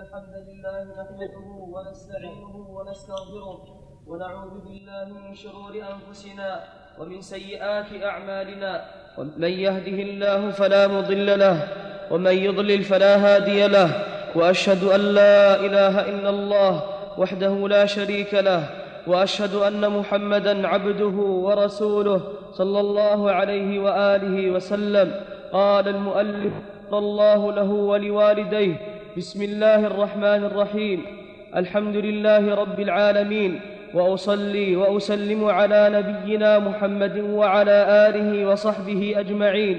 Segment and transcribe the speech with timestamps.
[0.00, 3.58] الحمد لله نحمده ونستعينه ونستغفره
[4.06, 6.60] ونعوذ بالله من شرور أنفسنا
[6.98, 8.72] ومن سيئات أعمالنا.
[9.36, 11.56] من يهده الله فلا مضل له
[12.10, 13.90] ومن يضلل فلا هادي له
[14.34, 16.74] وأشهد أن لا إله إلا الله
[17.18, 18.62] وحده لا شريك له
[19.06, 22.20] وأشهد أن محمدا عبده ورسوله
[22.52, 25.08] صلى الله عليه وآله وسلم.
[25.52, 26.52] قال المؤلف
[26.92, 28.76] الله له ولوالديه
[29.16, 31.02] بسم الله الرحمن الرحيم.
[31.56, 33.60] الحمد لله رب العالمين.
[33.94, 39.78] وأصلي وأسلم على نبينا محمد وعلى آله وصحبه أجمعين.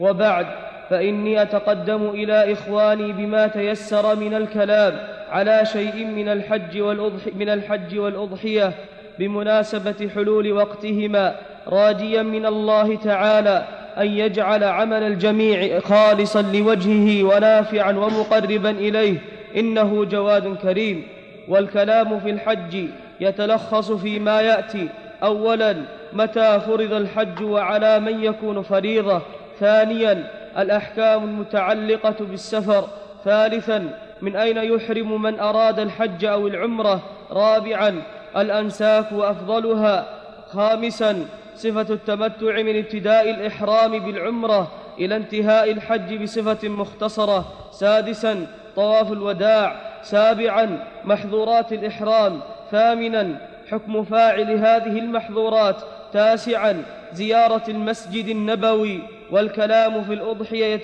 [0.00, 0.46] وبعد
[0.90, 4.92] فإني أتقدم إلى إخواني بما تيسر من الكلام
[5.30, 8.72] على شيء من الحج والأضحية, من الحج والأضحية
[9.18, 11.34] بمناسبة حلول وقتهما
[11.68, 13.64] راجيا من الله تعالى.
[13.98, 19.18] أن يجعل عمل الجميع خالصا لوجهه ونافعا ومقربا إليه.
[19.56, 21.02] إنه جواد كريم.
[21.48, 22.84] والكلام في الحج
[23.20, 24.88] يتلخص فيما يأتي.
[25.22, 25.76] أولا
[26.12, 29.22] متى فرض الحج وعلى من يكون فريضة.
[29.60, 30.24] ثانيا
[30.58, 32.84] الأحكام المتعلقة بالسفر.
[33.24, 33.90] ثالثا
[34.22, 37.00] من أين يحرم من أراد الحج أو العمرة.
[37.30, 38.02] رابعا
[38.36, 40.06] الأنساك وأفضلها.
[40.52, 47.44] خامسا صفة التمتع من ابتداء الإحرام بالعمرة إلى انتهاء الحج بصفة مختصرة.
[47.72, 49.76] سادسا طواف الوداع.
[50.02, 52.40] سابعا محظورات الإحرام.
[52.70, 53.36] ثامنا
[53.70, 55.76] حكم فاعل هذه المحظورات.
[56.12, 59.00] تاسعا زيارة المسجد النبوي.
[59.30, 60.80] والكلام في الأضحية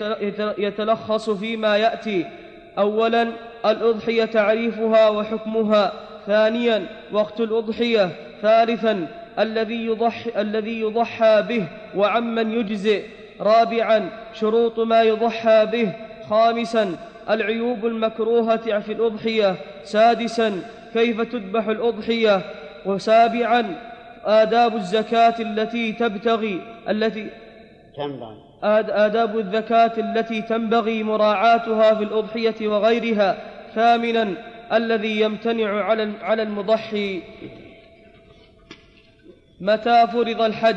[0.59, 2.27] يتلخص فيما يأتي.
[2.79, 3.29] اولا
[3.67, 5.93] الأضحية تعريفها وحكمها.
[6.27, 8.11] ثانيا وقت الأضحية.
[8.43, 9.07] ثالثا
[9.39, 11.65] الذي يضحي, الذي يضحى به
[11.97, 13.03] وعمن يجزئ.
[13.41, 15.93] رابعا شروط ما يضحى به.
[16.31, 16.97] خامسا
[17.31, 19.57] العيوب المكروهة في الأضحية.
[19.85, 22.41] سادسا كيف تذبح الأضحية.
[22.87, 23.75] وسابعا
[24.25, 27.27] آداب الزكاة التي تبتغي التي
[27.97, 28.37] تنبغي.
[28.63, 33.37] آداب الزكاة التي تنبغي مراعاتها في الأضحية وغيرها.
[33.75, 34.35] ثامنا
[34.73, 35.85] الذي يمتنع
[36.23, 37.23] على المضحي.
[39.61, 40.77] متى فرض الحج؟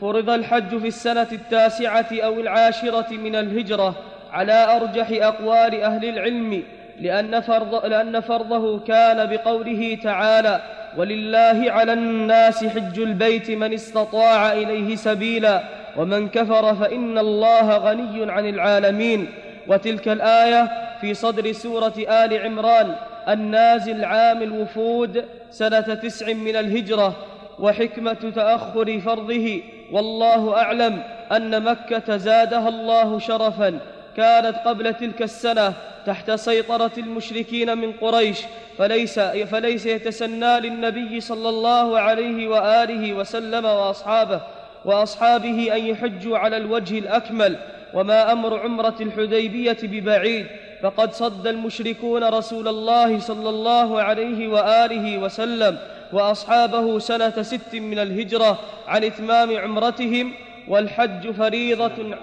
[0.00, 3.94] فرض الحج في السنة التاسعة أو العاشرة من الهجرة
[4.32, 6.62] على أرجح أقوال أهل العلم
[7.00, 10.60] لأن, فرض لأن فرضه كان بقوله تعالى
[10.96, 15.62] ولله على الناس حج البيت من استطاع إليه سبيلا
[15.96, 19.28] ومن كفر فإن الله غني عن العالمين.
[19.68, 20.70] وتلك الآية
[21.00, 22.94] في صدر سورة آل عمران
[23.28, 27.16] النازل عام الوفود سنة تسع من الهجرة
[27.60, 29.60] وحكمة تأخر فرضه
[29.92, 33.78] والله أعلم أن مكة زادها الله شرفا.
[34.16, 35.72] كانت قبل تلك السنة
[36.06, 38.38] تحت سيطرة المشركين من قريش
[38.78, 44.40] فليس, فليس يتسنى للنبي صلى الله عليه وآله وسلم واصحابه
[44.84, 47.56] وأصحابه أن يحجوا على الوجه الأكمل.
[47.94, 50.46] وما أمر عمرة الحديبية ببعيد
[50.82, 55.78] فقد صد المشركون رسول الله صلى الله عليه وآله وسلم.
[56.12, 60.34] وأصحابه سنة ست من الهجرة عن إتمام عمرتهم
[60.68, 62.16] والحج فريضة.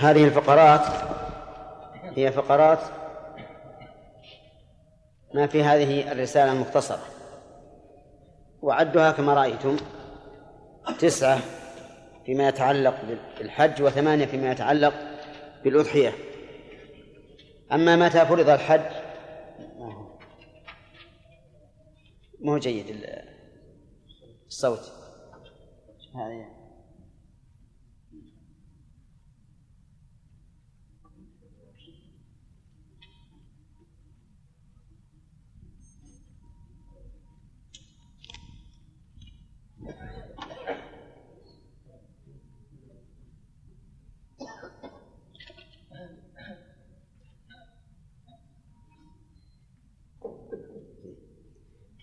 [0.00, 0.86] هذه الفقرات
[2.16, 2.78] هي فقرات
[5.34, 7.02] ما في هذه الرسالة المختصرة.
[8.62, 9.76] وعدها كما رأيتم
[10.98, 11.38] تسعة
[12.26, 12.94] فيما يتعلق
[13.38, 14.94] بالحج وثمانية فيما يتعلق
[15.64, 16.12] بالأضحية.
[17.72, 19.03] أما متى فرض الحج
[22.44, 23.06] ما هو جيد
[24.48, 24.92] الصوت.
[26.14, 26.53] هذه.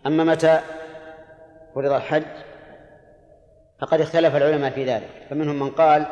[0.05, 0.59] أما متى
[1.75, 2.23] فرض الحج
[3.81, 5.09] فقد اختلف العلماء في ذلك.
[5.29, 6.05] فمنهم من قال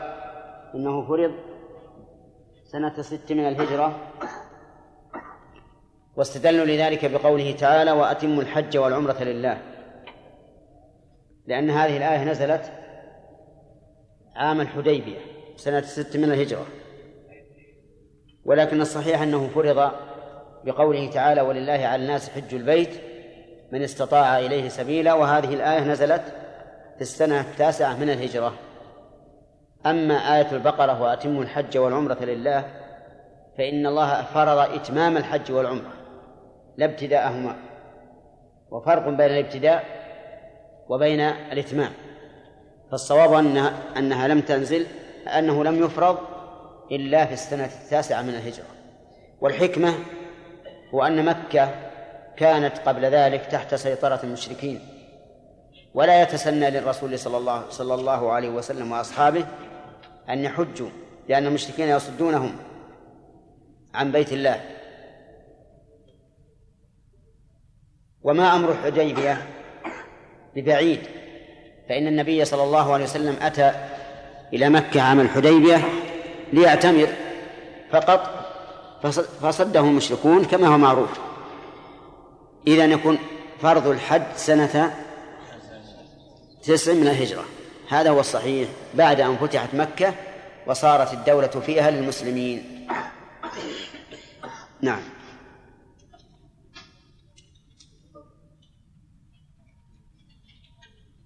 [0.75, 1.31] إنه فرض
[2.63, 3.99] سنة ست من الهجرة
[6.15, 9.61] واستدلوا لذلك بقوله تعالى وأتموا الحج والعمرة لله.
[11.45, 12.71] لأن هذه الآية نزلت
[14.35, 15.17] عام الحديبية
[15.55, 16.65] سنة ست من الهجرة.
[18.45, 19.91] ولكن الصحيح أنه فرض
[20.65, 23.08] بقوله تعالى ولله على الناس حج البيت
[23.71, 26.23] من استطاع إليه سبيلا وهذه الآية نزلت
[26.95, 28.53] في السنة التاسعة من الهجرة.
[29.85, 32.65] أما آية البقرة وأتموا الحج والعمرة لله
[33.57, 35.93] فإن الله فرض إتمام الحج والعمرة
[36.77, 37.55] لا ابتداءهما
[38.71, 39.83] وفرق بين الابتداء
[40.89, 41.91] وبين الإتمام.
[42.91, 44.87] فالصواب أنها, أنها لم تنزل
[45.27, 46.17] أنه لم يفرض
[46.91, 48.65] إلا في السنة التاسعة من الهجرة.
[49.41, 49.93] والحكمة
[50.93, 51.88] هو أن مكة
[52.39, 54.79] كانت قبل ذلك تحت سيطرة المشركين.
[55.93, 59.45] ولا يتسنى للرسول صلى الله صلى الله عليه وسلم وأصحابه
[60.29, 60.89] أن يحجوا
[61.29, 62.55] لأن المشركين يصدونهم
[63.93, 64.61] عن بيت الله.
[68.23, 69.37] وما أمر الحديبية
[70.55, 70.99] ببعيد
[71.89, 73.71] فإن النبي صلى الله عليه وسلم أتى
[74.53, 75.81] إلى مكة عام الحديبية
[76.53, 77.07] ليعتمر
[77.91, 78.29] فقط
[79.41, 81.28] فصده المشركون كما هو معروف.
[82.67, 83.17] إذا يكون
[83.61, 84.93] فرض الحج سنة
[86.63, 87.45] تسع من الهجرة.
[87.89, 88.69] هذا هو الصحيح.
[88.93, 90.13] بعد أن فتحت مكة
[90.67, 92.87] وصارت الدولة فيها للمسلمين.
[94.81, 95.01] نعم.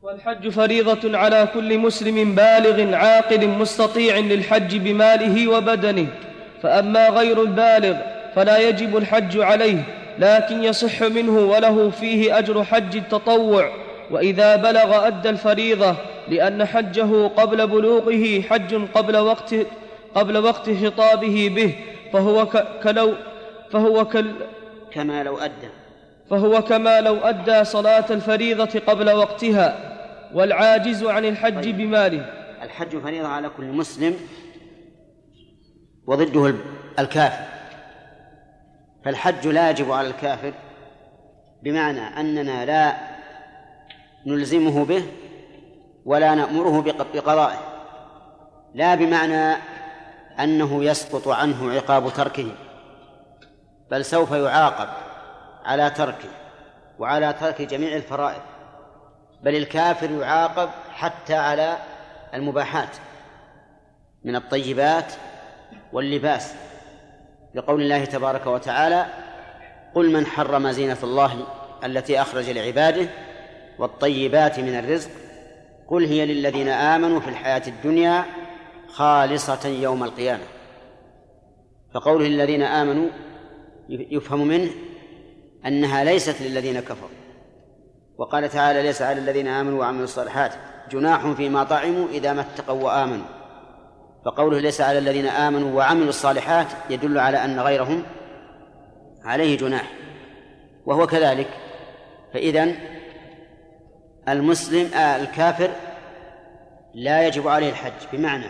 [0.01, 6.07] والحج فريضة على كل مسلم بالغ عاقل مستطيع للحج بماله وبدنه.
[6.63, 7.97] فأما غير البالغ
[8.35, 10.02] فلا يجب الحج عليه.
[10.19, 13.71] لكن يصح منه وله فيه أجر حج التطوع
[14.11, 15.95] وإذا بلغ أدى الفريضة
[16.27, 19.55] لأن حجه قبل بلوغه حج قبل وقت
[20.15, 21.75] قبل وقت خطابه به
[22.13, 22.45] فهو
[22.83, 23.13] كلو
[23.71, 24.31] فهو كل
[24.91, 25.69] كما لو أدى.
[26.29, 29.93] فهو كما لو أدى صلاة الفريضة قبل وقتها
[30.33, 31.77] والعاجز عن الحج طيب.
[31.77, 32.25] بماله.
[32.63, 34.15] الحج فريضة على كل مسلم
[36.07, 36.53] وضده
[36.99, 37.52] الكافر.
[39.05, 40.53] فالحج لا يجب على الكافر
[41.63, 42.95] بمعنى أننا لا
[44.25, 45.05] نلزمه به
[46.05, 47.59] ولا نأمره بقضائه
[48.73, 49.57] لا بمعنى
[50.39, 52.51] أنه يسقط عنه عقاب تركه
[53.91, 54.89] بل سوف يعاقب
[55.65, 56.29] على تركه
[56.99, 58.41] وعلى ترك جميع الفرائض
[59.43, 61.77] بل الكافر يعاقب حتى على
[62.33, 62.97] المباحات
[64.23, 65.13] من الطيبات
[65.93, 66.55] واللباس.
[67.55, 69.05] لقول الله تبارك وتعالى
[69.95, 71.45] قل من حرم زينة الله
[71.83, 73.09] التي أخرج لعباده
[73.79, 75.09] والطيبات من الرزق
[75.87, 78.25] قل هي للذين آمنوا في الحياة الدنيا
[78.87, 80.43] خالصة يوم القيامة.
[81.93, 83.09] فقوله للذين آمنوا
[83.89, 84.69] يفهم منه
[85.65, 87.09] أنها ليست للذين كفروا.
[88.17, 90.51] وقال تعالى ليس على الذين آمنوا وعملوا الصالحات
[90.91, 93.42] جناح فيما طعموا إذا ما اتقوا وآمنوا.
[94.25, 98.03] فقوله ليس على الذين آمنوا وعملوا الصالحات يدل على أن غيرهم
[99.23, 99.91] عليه جناح.
[100.85, 101.47] وهو كذلك.
[102.33, 102.71] فإذا
[104.29, 105.69] المسلم آه الكافر
[106.93, 108.45] لا يجب عليه الحج بمعنى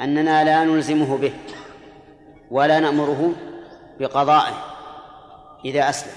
[0.00, 1.32] أننا لا نلزمه به
[2.50, 3.32] ولا نأمره
[4.00, 4.54] بقضائه
[5.64, 6.12] إذا أسلم.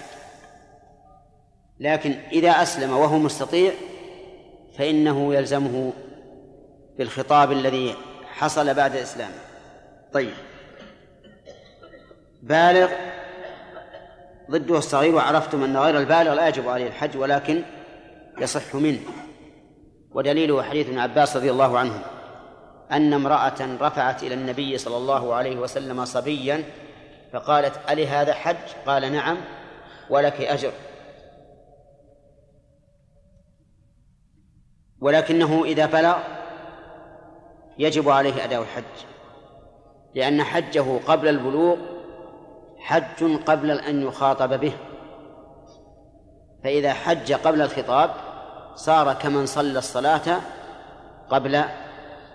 [1.79, 3.71] لكن إذا أسلم وهو مستطيع
[4.77, 5.93] فإنه يلزمه
[6.97, 7.95] بالخطاب الذي
[8.33, 9.39] حصل بعد إسلامه
[10.13, 10.33] طيب.
[12.43, 12.91] بالغ.
[14.51, 17.63] ضده الصغير وعرفتم أن غير البالغ لا يجب عليه الحج ولكن
[18.39, 18.99] يصح منه.
[20.11, 22.03] ودليله حديث ابن عباس رضي الله عنه.
[22.91, 26.63] أن امرأة رفعت إلى النبي صلى الله عليه وسلم صبيا
[27.33, 29.37] فقالت ألي هذا حج؟ قال نعم
[30.09, 30.71] ولك أجر.
[35.01, 36.17] ولكنه إذا بلغ
[37.77, 38.83] يجب عليه أداء الحج
[40.15, 41.77] لأن حجه قبل البلوغ
[42.77, 44.73] حج قبل أن يخاطب به.
[46.63, 48.11] فإذا حج قبل الخطاب
[48.75, 50.41] صار كمن صلى الصلاة
[51.29, 51.63] قبل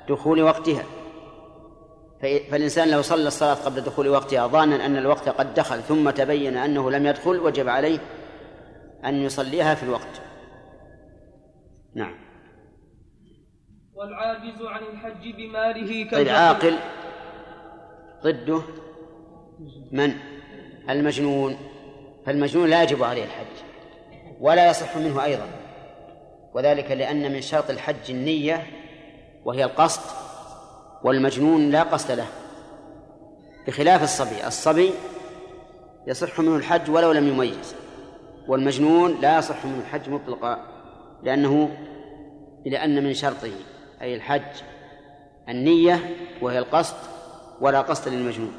[0.09, 0.85] دخول وقتها.
[2.23, 6.90] فالإنسان لو صلى الصلاة قبل دخول وقتها ظانا أن الوقت قد دخل ثم تبين أنه
[6.90, 7.99] لم يدخل وجب عليه
[9.04, 10.21] أن يصليها في الوقت.
[11.95, 12.27] نعم.
[13.98, 16.78] والعاجز عن الحج بماله طيب عاقل
[18.22, 18.62] ضده
[19.92, 20.14] من؟
[20.90, 21.56] المجنون.
[22.26, 23.46] فالمجنون لا يجب عليه الحج
[24.40, 25.46] ولا يصح منه أيضا.
[26.54, 28.66] وذلك لأن من شرط الحج النية
[29.44, 30.00] وهي القصد
[31.04, 32.26] والمجنون لا قصد له
[33.66, 34.46] بخلاف الصبي.
[34.46, 34.90] الصبي
[36.06, 37.74] يصح منه الحج ولو لم يميز
[38.48, 40.58] والمجنون لا يصح منه الحج مطلقا
[41.22, 41.76] لأنه
[42.66, 43.52] لأن من شرطه.
[44.02, 44.62] أي الحج
[45.48, 46.96] النية وهي القصد
[47.60, 48.52] ولا قصد للمجنون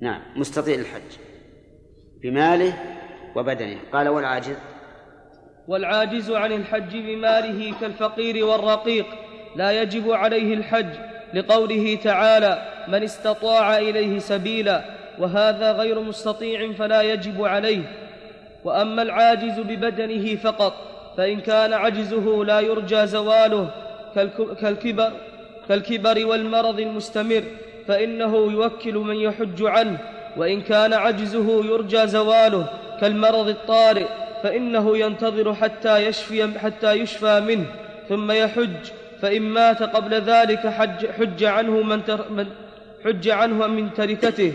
[0.00, 1.18] نعم مستطيع الحج
[2.22, 2.74] بماله
[3.36, 3.78] وبدنه.
[3.92, 4.56] قال والعاجز؟
[5.68, 9.06] والعاجز عن الحج بماله كالفقير والرقيق
[9.56, 10.94] لا يجب عليه الحج
[11.34, 14.84] لقوله تعالى من استطاع إليه سبيلا
[15.18, 17.92] وهذا غير مستطيع فلا يجب عليه.
[18.64, 23.70] وأما العاجز ببدنه فقط فإن كان عجزه لا يرجى زواله
[24.60, 25.12] كالكبر
[25.68, 27.42] كالكبر والمرض المستمر
[27.88, 29.98] فإنه يوكل من يحج عنه
[30.36, 32.66] وإن كان عجزه يرجى زواله
[33.00, 34.06] كالمرض الطارئ
[34.42, 37.66] فإنه ينتظر حتى يشفي حتى يشفى منه
[38.08, 38.90] ثم يحج
[39.22, 42.46] فإن مات قبل ذلك حج, حج عنه من, تر من
[43.04, 44.52] حج عنه من تركته.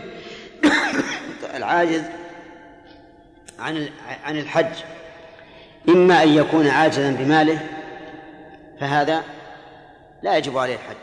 [1.57, 2.03] العاجز
[3.59, 3.89] عن
[4.23, 4.75] عن الحج.
[5.89, 7.59] إما أن يكون عاجزا بماله
[8.79, 9.23] فهذا
[10.23, 10.95] لا يجب عليه الحج.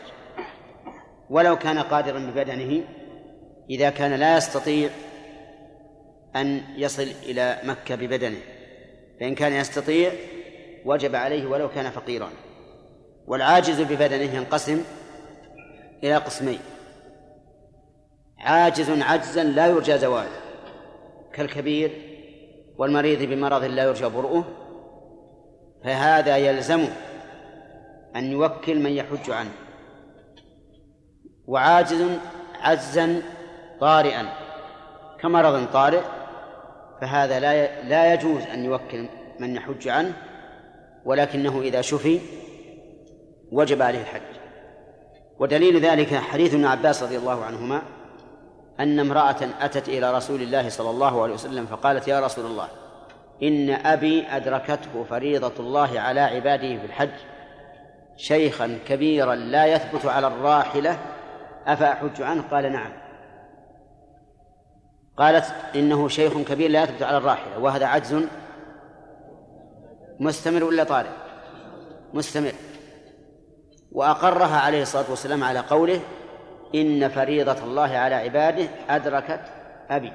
[1.29, 2.83] ولو كان قادرا ببدنه
[3.69, 4.89] إذا كان لا يستطيع
[6.35, 8.39] أن يصل إلى مكة ببدنه.
[9.19, 10.11] فإن كان يستطيع
[10.85, 12.29] وجب عليه ولو كان فقيرا.
[13.27, 14.83] والعاجز ببدنه ينقسم
[16.03, 16.59] إلى قسمين.
[18.39, 20.39] عاجز عجزا لا يرجى زواله
[21.33, 21.91] كالكبير
[22.77, 24.58] والمريض بمرض لا يرجى برؤه
[25.83, 26.89] فهذا يلزمه
[28.15, 29.51] أن يوكل من يحج عنه.
[31.47, 32.05] وعاجز
[32.61, 33.21] عجزا
[33.79, 34.25] طارئا.
[35.19, 36.01] كمرض طارئ
[37.01, 39.09] فهذا لا لا يجوز أن يوكل
[39.39, 40.13] من يحج عنه
[41.05, 42.19] ولكنه إذا شفي
[43.51, 44.39] وجب عليه الحج.
[45.39, 47.81] ودليل ذلك حديث ابن عباس رضي الله عنهما
[48.79, 52.67] أن امرأة أتت إلى رسول الله صلى الله عليه وسلم فقالت يا رسول الله
[53.43, 57.09] إن أبي أدركته فريضة الله على عباده في الحج
[58.17, 60.97] شيخا كبيرا لا يثبت على الراحلة
[61.67, 62.91] أفأحج عنه؟ قال نعم.
[65.17, 68.23] قالت إنه شيخ كبير لا يثبت على الراحلة وهذا عجز
[70.19, 71.09] مستمر ولا طارئ؟
[72.13, 72.51] مستمر.
[73.91, 75.99] وأقرها عليه الصلاة والسلام على قوله
[76.75, 79.41] إن فريضة الله على عباده أدركت
[79.89, 80.13] أبي.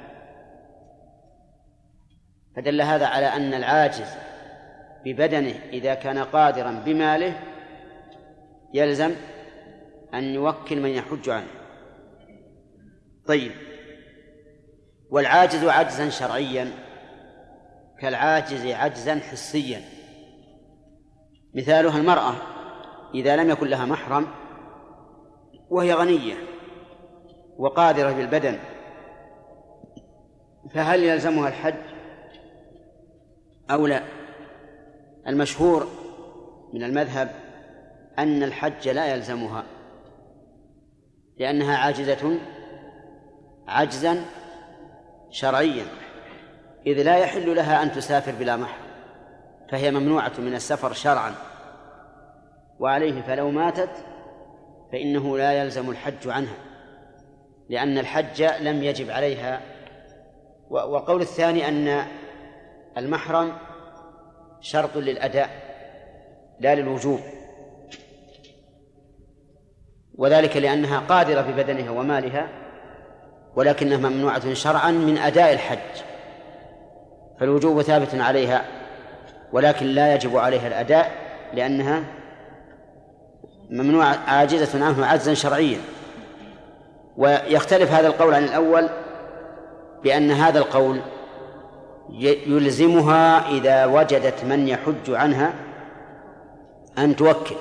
[2.56, 4.08] فدل هذا على أن العاجز
[5.04, 7.40] ببدنه إذا كان قادرا بماله
[8.74, 9.14] يلزم
[10.14, 11.46] أن يوكل من يحج عنه.
[13.26, 13.52] طيب.
[15.10, 16.70] والعاجز عجزا شرعيا
[18.00, 19.80] كالعاجز عجزا حسيا.
[21.54, 22.34] مثالها المرأة
[23.14, 24.26] إذا لم يكن لها محرم
[25.70, 26.34] وهي غنية
[27.58, 28.58] وقادرة بالبدن
[30.74, 31.93] فهل يلزمها الحج؟
[33.70, 34.02] أو لا.
[35.26, 35.86] المشهور
[36.72, 37.30] من المذهب
[38.18, 39.64] أن الحج لا يلزمها
[41.38, 42.38] لأنها عاجزة
[43.68, 44.24] عجزا
[45.30, 45.86] شرعيا
[46.86, 48.84] إذ لا يحل لها أن تسافر بلا محرم
[49.70, 51.34] فهي ممنوعة من السفر شرعا.
[52.78, 53.90] وعليه فلو ماتت
[54.92, 56.56] فإنه لا يلزم الحج عنها
[57.68, 59.60] لأن الحج لم يجب عليها.
[60.70, 62.06] والقول الثاني أن
[62.98, 63.52] المحرم
[64.60, 65.50] شرط للأداء
[66.60, 67.20] لا للوجوب.
[70.18, 72.48] وذلك لأنها قادرة ببدنها ومالها
[73.56, 76.02] ولكنها ممنوعة شرعا من أداء الحج.
[77.40, 78.64] فالوجوب ثابت عليها
[79.52, 81.10] ولكن لا يجب عليها الأداء
[81.54, 82.04] لأنها
[83.70, 85.78] ممنوعة عاجزة عنه عجزا شرعيا.
[87.16, 88.88] ويختلف هذا القول عن الأول
[90.02, 91.00] بأن هذا القول
[92.10, 95.54] يلزمها إذا وجدت من يحج عنها
[96.98, 97.56] أن توكل.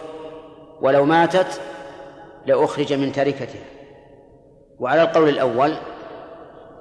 [0.81, 1.61] ولو ماتت
[2.45, 3.65] لأخرج من تركتها.
[4.79, 5.77] وعلى القول الأول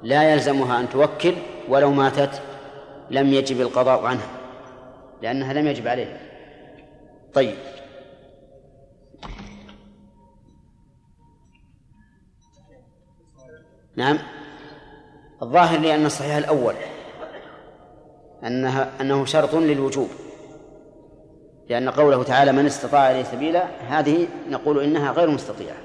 [0.02, 1.34] لا يلزمها أن توكل
[1.68, 2.42] ولو ماتت
[3.10, 4.28] لم يجب القضاء عنها
[5.22, 6.20] لأنها لم يجب عليها.
[7.34, 7.54] طيب.
[13.96, 14.18] نعم.
[15.42, 16.74] الظاهر لي أن الصحيح الأول.
[18.44, 20.08] أنها أنه شرط للوجوب.
[21.68, 25.76] لأن قوله تعالى من استطاع إليه سبيلا هذه نقول إنها غير مستطيعة.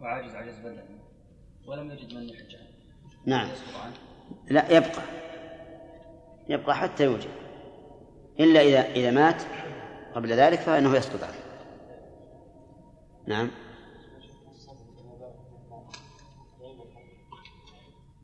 [0.00, 0.58] وعاجز عجز
[1.66, 2.30] ولم يجد من
[3.26, 3.48] نعم.
[4.50, 5.02] لا يبقى.
[6.48, 7.30] يبقى حتى يوجد
[8.40, 9.42] إلا إذا إذا مات
[10.14, 11.34] قبل ذلك فإنه يسقط عنه.
[13.26, 13.50] نعم.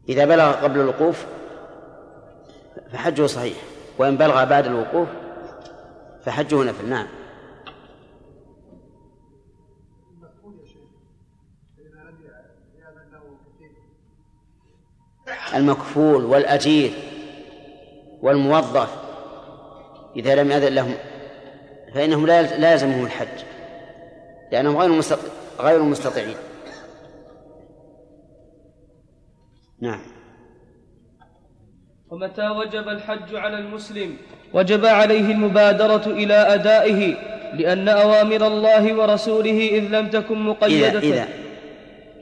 [0.09, 1.27] إذا بلغ قبل الوقوف
[2.93, 3.57] فحجه صحيح
[3.99, 5.09] وإن بلغ بعد الوقوف
[6.25, 7.07] فحجه نفل نعم
[15.55, 16.93] المكفول والأجير
[18.23, 18.89] والموظف
[20.17, 20.95] إذا لم يأذن لهم
[21.95, 23.45] فإنهم لا يلزمهم الحج
[24.53, 25.03] لأنهم غير
[25.61, 26.37] غير مستطيعين.
[29.81, 30.01] نعم.
[32.11, 34.17] ومتى وجب الحج على المسلم؟
[34.53, 37.15] وجب عليه المبادرة إلى أدائه
[37.55, 40.89] لأن أوامر الله ورسوله إذ لم تكن مقيدة.
[40.89, 41.29] إذا, إذا,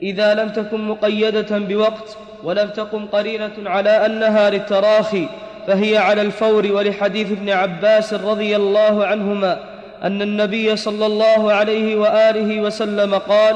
[0.01, 5.27] إذا لم تكن مقيدة بوقت ولم تقم قرينة على أنها للتراخي
[5.67, 6.71] فهي على الفور.
[6.71, 9.63] ولحديث ابن عباس رضي الله عنهما
[10.03, 13.55] أن النبي صلى الله عليه وآله وسلم قال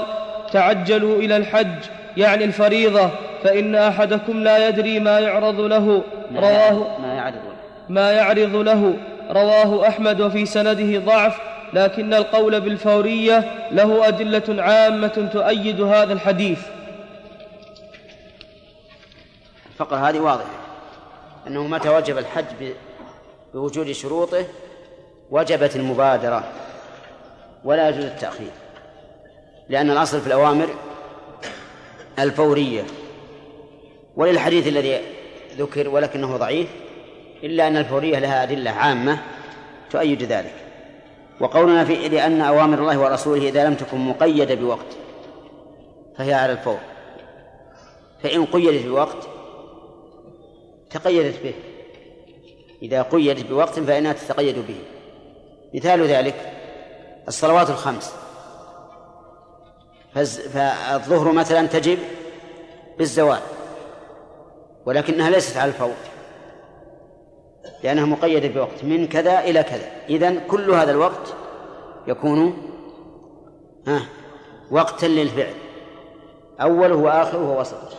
[0.51, 1.75] تعجلوا إلى الحج
[2.17, 3.09] يعني الفريضة.
[3.47, 6.03] فإن أحدكم لا يدري ما يعرض له
[6.35, 7.35] رواه ما يعرض
[7.89, 8.93] ما يعرض له
[9.29, 11.37] رواه أحمد وفي سنده ضعف
[11.73, 16.59] لكن القول بالفورية له أدلة عامة تؤيد هذا الحديث.
[19.71, 20.49] الفقرة هذه واضحة
[21.47, 22.71] أنه متى وجب الحج
[23.53, 24.45] بوجود شروطه
[25.31, 26.43] وجبت المبادرة
[27.63, 28.51] ولا يجوز التأخير
[29.69, 30.67] لأن الأصل في الأوامر
[32.19, 32.83] الفورية.
[34.17, 35.01] وللحديث الذي
[35.57, 36.67] ذكر ولكنه ضعيف
[37.43, 39.19] إلا أن الفورية لها أدلة عامة
[39.89, 40.53] تؤيد ذلك.
[41.39, 44.97] وقولنا في لأن أوامر الله ورسوله إذا لم تكن مقيدة بوقت
[46.17, 46.77] فهي على الفور.
[48.23, 49.27] فإن قيدت بوقت
[50.89, 51.53] تقيدت به.
[52.81, 54.79] إذا قيدت بوقت فإنها تتقيد به.
[55.73, 56.53] مثال ذلك
[57.27, 58.13] الصلوات الخمس.
[60.53, 61.97] فالظهر مثلا تجب
[62.97, 63.41] بالزوال.
[64.87, 65.93] ولكنها ليست على الفور
[67.83, 69.91] لأنها مقيدة بوقت من كذا إلى كذا.
[70.09, 71.33] إذن كل هذا الوقت
[72.07, 72.57] يكون
[73.87, 74.01] ها
[74.71, 75.53] وقتا للفعل.
[76.61, 77.97] أوله وآخره ووسطه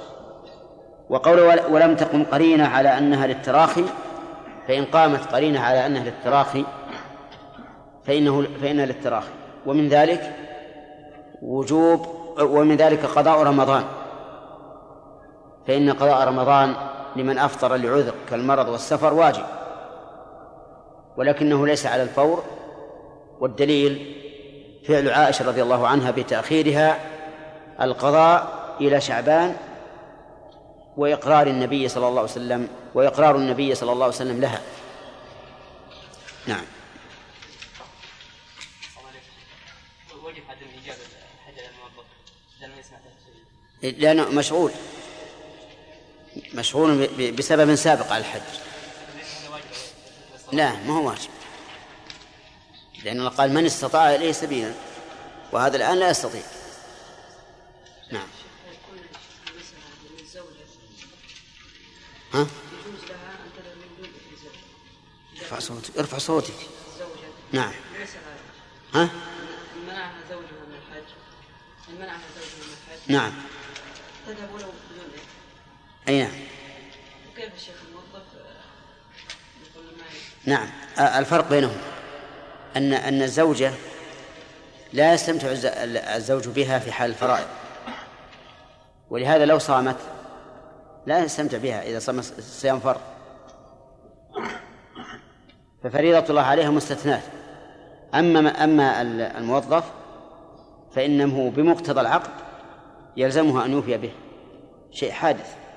[1.11, 3.85] وقوله ولم تقم قرينة على أنها للتراخي
[4.68, 6.64] فإن قامت قرينة على أنها للتراخي
[8.04, 9.30] فإنه فإنها للتراخي
[9.66, 10.33] ومن ذلك
[11.42, 12.07] وجوب
[12.40, 13.85] ومن ذلك قضاء رمضان.
[15.68, 16.74] فإن قضاء رمضان
[17.16, 19.44] لمن أفطر لعذر كالمرض والسفر واجب
[21.16, 22.44] ولكنه ليس على الفور
[23.40, 24.16] والدليل
[24.88, 26.98] فعل عائشة رضي الله عنها بتأخيرها
[27.81, 29.57] القضاء إلى شعبان
[30.96, 34.61] وإقرار النبي صلى الله عليه وسلم وإقرار النبي صلى الله عليه وسلم لها.
[36.46, 36.64] نعم.
[43.83, 44.70] لأنه مشغول.
[46.55, 48.40] مشغول بسبب سابق على الحج.
[50.53, 51.31] لا ما هو واجب.
[53.05, 54.74] لأن الله قال من استطاع إليه سبيلا
[55.53, 56.42] وهذا الآن لا يستطيع.
[58.12, 58.29] نعم.
[62.35, 62.46] ها؟
[65.40, 66.55] ارفع صوتك ارفع صوتك.
[67.53, 67.72] نعم.
[68.94, 69.11] ها؟
[69.87, 71.09] منعها زوجها من الحج؟
[71.98, 73.33] منعها زوجها من الحج؟ نعم.
[74.27, 74.72] تذهب ولو
[76.09, 76.31] أي نعم
[77.33, 78.23] وكيف الشيخ الموظف؟
[80.44, 80.68] نعم.
[80.99, 81.77] الفرق بينهم.
[82.77, 83.73] أن أن الزوجة
[84.92, 85.49] لا يستمتع
[86.16, 87.47] الزوج بها في حال الفرائض.
[89.11, 89.97] ولهذا لو صامت
[91.07, 93.01] لا يستمتع بها إذا صام صيام فرض.
[95.85, 97.23] ففريضة الله عليها مستثناة.
[98.14, 99.03] أما أما
[99.38, 99.85] الموظف
[100.94, 102.31] فإنه بمقتضى العقد
[103.16, 104.12] يلزمه أن يوفي به.
[104.90, 105.67] شيء حادث.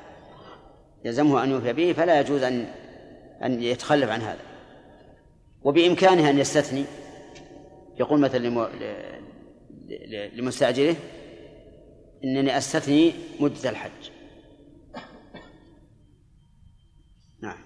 [1.06, 2.66] يلزمه أن يوفي به فلا يجوز أن
[3.44, 4.42] أن يتخلف عن هذا.
[5.64, 6.86] وبإمكانه أن يستثني.
[8.00, 8.68] يقول مثلا
[10.34, 10.96] لمستأجره
[12.24, 14.12] إنني أستثني مدة الحج.
[17.42, 17.64] نعم.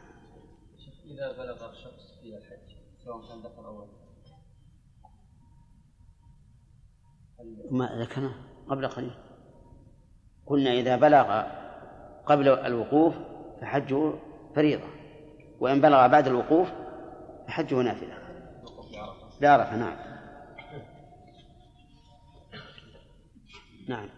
[1.05, 3.87] إذا بلغ الشخص في الحج سواء كان ذكر أو
[7.71, 8.33] ما ذكرنا؟
[8.69, 9.15] قبل قليل.
[10.45, 11.41] قلنا إذا بلغ
[12.25, 13.13] قبل الوقوف
[13.61, 14.13] فحجه
[14.55, 14.87] فريضة.
[15.59, 16.67] وإن بلغ بعد الوقوف
[17.47, 18.17] فحجه نافلة.
[19.41, 19.95] بعرفة نعم.
[23.89, 24.09] نعم.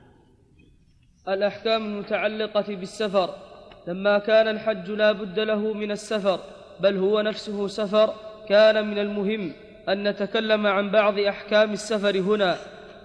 [1.28, 3.30] الأحكام المتعلقة بالسفر.
[3.88, 6.40] لما كان الحج لا بد له من السفر
[6.80, 8.14] بل هو نفسه سفر
[8.50, 9.52] كان من المهم
[9.90, 12.58] أن نتكلم عن بعض أحكام السفر هنا.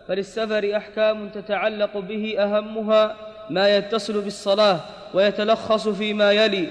[0.08, 4.80] فللسفر أحكام تتعلق به أهمها ما يتصل بالصلاة
[5.14, 6.68] ويتلخص فيما يلي.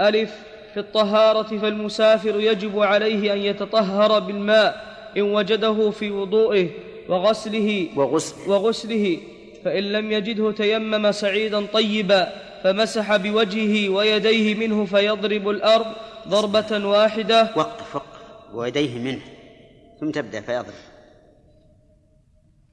[0.00, 0.34] ألف
[0.74, 6.68] في الطهارة فالمسافر يجب عليه أن يتطهر بالماء إن وجده في وضوئه
[7.08, 9.18] وغسله وغسله, وغسله.
[9.64, 12.32] فإن لم يجده تيمم صعيدا طيبا
[12.62, 15.86] فمسح بوجهه ويديه منه فيضرب الأرض
[16.28, 17.50] ضربة واحدة.
[17.56, 18.20] وقف وقف
[18.54, 19.20] ويديه منه.
[20.00, 20.74] ثم تبدأ فيضرب.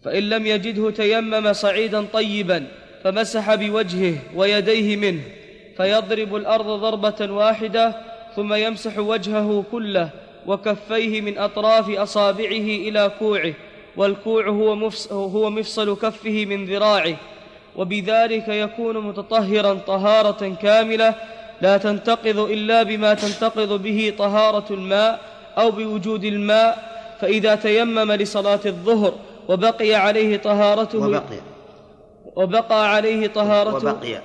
[0.06, 2.68] فإن لم يجده تيمم صعيدا طيبا
[3.04, 5.22] فمسح بوجهه ويديه منه
[5.78, 7.96] فيضرب الأرض ضربة واحدة
[8.36, 10.10] ثم يمسح وجهه كله
[10.48, 13.54] وكفيه من أطراف أصابعه إلى كوعه
[13.98, 14.48] والكوع
[15.12, 17.16] هو مفصل, كفه من ذراعه.
[17.76, 21.16] وبذلك يكون متطهرا طهارة كاملة
[21.62, 25.20] لا تنتقض إلا بما تنتقض به طهارة الماء
[25.58, 29.14] أو بوجود الماء فإذا تيمم لصلاة الظهر
[29.48, 31.51] وبقي عليه طهارته وبقي.
[32.36, 34.22] وبقى عليه طهارته وبقي.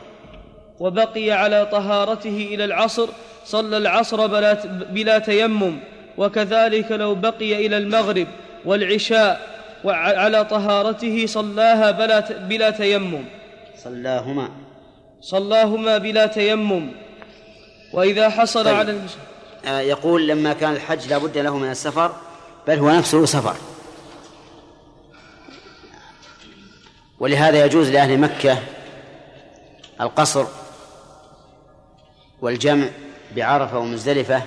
[0.80, 3.08] وبقي على طهارته إلى العصر
[3.44, 4.52] صلى العصر بلا,
[4.90, 5.78] بلا تيمم.
[6.18, 8.26] وكذلك لو بقي إلى المغرب
[8.64, 9.40] والعشاء
[9.84, 13.24] وعلى طهارته صلاها بلا, بلا تيمم.
[13.84, 14.48] صلاهما.
[15.20, 16.88] صلاهما بلا تيمم.
[17.92, 18.74] وإذا حصل طيب.
[18.74, 19.10] على المش...
[19.66, 22.12] آه، يقول لما كان الحج لا بد له من السفر
[22.66, 23.56] بل هو نفسه سفر.
[27.20, 28.58] ولهذا يجوز لأهل مكة
[30.00, 30.44] القصر
[32.40, 32.86] والجمع
[33.36, 34.42] بعرفة ومزدلفة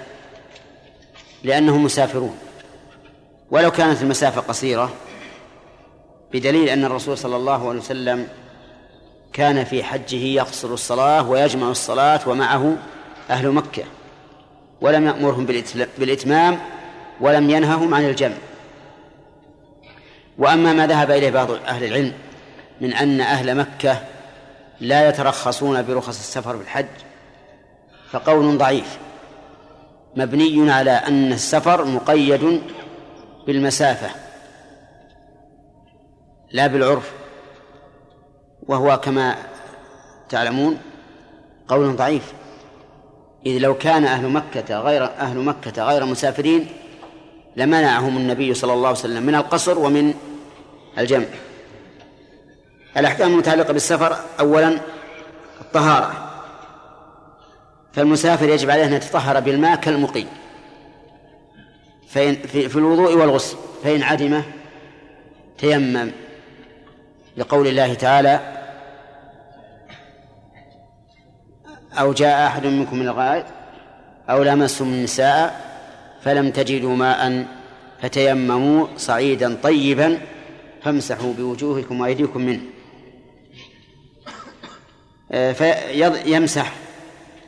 [1.44, 2.38] لأنهم مسافرون.
[3.52, 4.94] ولو كانت المسافة قصيرة
[6.34, 8.28] بدليل أن الرسول صلى الله عليه وسلم
[9.34, 12.78] كان في حجه يقصر الصلاة ويجمع الصلاة ومعه
[13.30, 13.84] أهل مكة.
[14.82, 15.46] ولم يأمرهم
[15.98, 16.60] بالإتمام
[17.22, 18.36] ولم ينههم عن الجمع.
[20.38, 22.14] وأما ما ذهب إليه بعض أهل العلم
[22.82, 24.02] من أن أهل مكة
[24.80, 26.86] لا يترخصون برخص السفر بالحج
[28.12, 28.98] فقول ضعيف.
[30.16, 32.62] مبني على أن السفر مقيد
[33.48, 34.10] بالمسافة
[36.52, 37.12] لا بالعرف.
[38.68, 39.36] وهو كما
[40.30, 40.78] تعلمون
[41.68, 42.34] قول ضعيف.
[43.46, 46.68] إذ لو كان أهل مكة غير أهل مكة غير مسافرين
[47.56, 50.14] لمنعهم النبي صلى الله عليه وسلم من القصر ومن
[50.98, 51.26] الجمع.
[52.98, 54.80] الأحكام المتعلقة بالسفر أولا
[55.62, 56.30] الطهارة.
[57.94, 60.28] فالمسافر يجب عليه أن يتطهر بالماء كالمقيم.
[62.10, 63.58] فإن في, في الوضوء والغسل.
[63.84, 64.44] فإن عدمه
[65.58, 66.12] تيمم.
[67.38, 68.40] لقول الله تعالى
[71.94, 73.46] أو جاء أحد منكم من الغائط
[74.30, 75.70] أو لامستم النساء
[76.22, 77.46] فلم تجدوا ماء
[78.02, 80.18] فتيمموا صعيدا طيبا
[80.84, 82.62] فامسحوا بوجوهكم وأيديكم منه.
[85.30, 86.74] فيمسح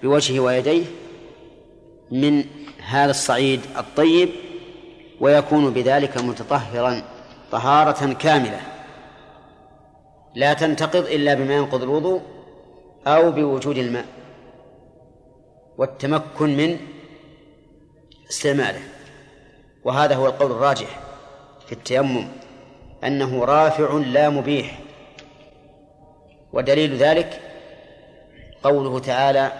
[0.04, 0.84] بوجهه ويديه
[2.12, 2.46] من
[2.88, 4.30] هذا الصعيد الطيب
[5.20, 7.04] ويكون بذلك متطهرا
[7.52, 8.62] طهارة كاملة.
[10.36, 12.22] لا تنتقض إلا بما ينقض الوضوء
[13.08, 14.06] أو بوجود الماء
[15.78, 16.78] والتمكن من
[18.30, 18.82] استعماله.
[19.84, 21.00] وهذا هو القول الراجح
[21.65, 22.28] في التيمم
[23.04, 24.80] أنه رافع لا مبيح.
[26.54, 27.39] ودليل ذلك
[28.63, 29.52] قوله تعالى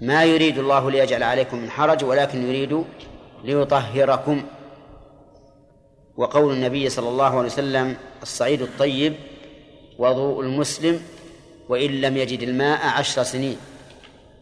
[0.00, 2.84] ما يريد الله ليجعل عليكم من حرج ولكن يريد
[3.44, 4.42] ليطهركم.
[6.16, 9.14] وقول النبي صلى الله عليه وسلم الصعيد الطيب
[9.98, 11.00] وضوء المسلم
[11.68, 13.56] وإن لم يجد الماء عشر سنين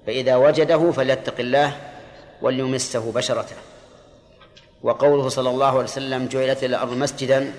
[0.06, 1.76] فإذا وجده فليتق الله
[2.42, 3.56] وليمسه بشرته.
[4.82, 7.52] وقوله صلى الله عليه وسلم جعلت الأرض مسجدا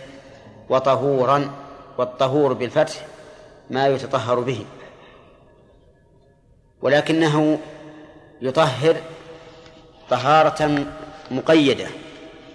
[0.69, 1.51] وطهورا
[1.97, 3.06] والطهور بالفتح
[3.69, 4.65] ما يتطهر به.
[6.82, 7.60] ولكنه
[8.42, 8.96] يطهر
[10.10, 10.86] طهارة
[11.32, 11.88] مقيدة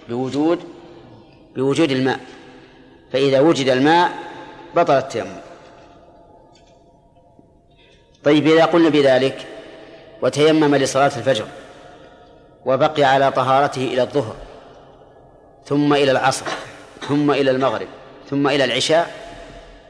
[0.09, 0.59] بوجود
[1.55, 2.19] بوجود الماء.
[3.13, 4.11] فإذا وجد الماء
[4.75, 5.41] بطل التيمم.
[8.23, 9.47] طيب إذا قلنا بذلك
[10.21, 11.45] وتيمم لصلاة الفجر
[12.65, 14.35] وبقي على طهارته إلى الظهر
[15.65, 16.45] ثم إلى العصر
[17.07, 17.87] ثم إلى المغرب
[18.29, 19.11] ثم إلى العشاء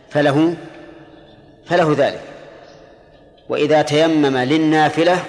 [0.09, 0.55] فله
[1.65, 2.32] فله ذلك.
[3.49, 5.25] وإذا تيمم للنافلة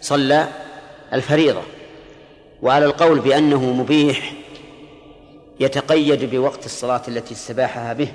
[0.00, 0.48] صلى
[1.12, 1.62] الفريضة.
[2.62, 4.32] وعلى القول بأنه مبيح
[5.60, 8.08] يتقيد بوقت الصلاة التي استباحها به.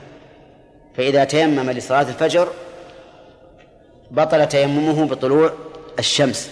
[0.98, 2.48] فإذا تيمم لصلاة الفجر
[4.12, 5.54] بطل تيممه بطلوع
[6.00, 6.50] الشمس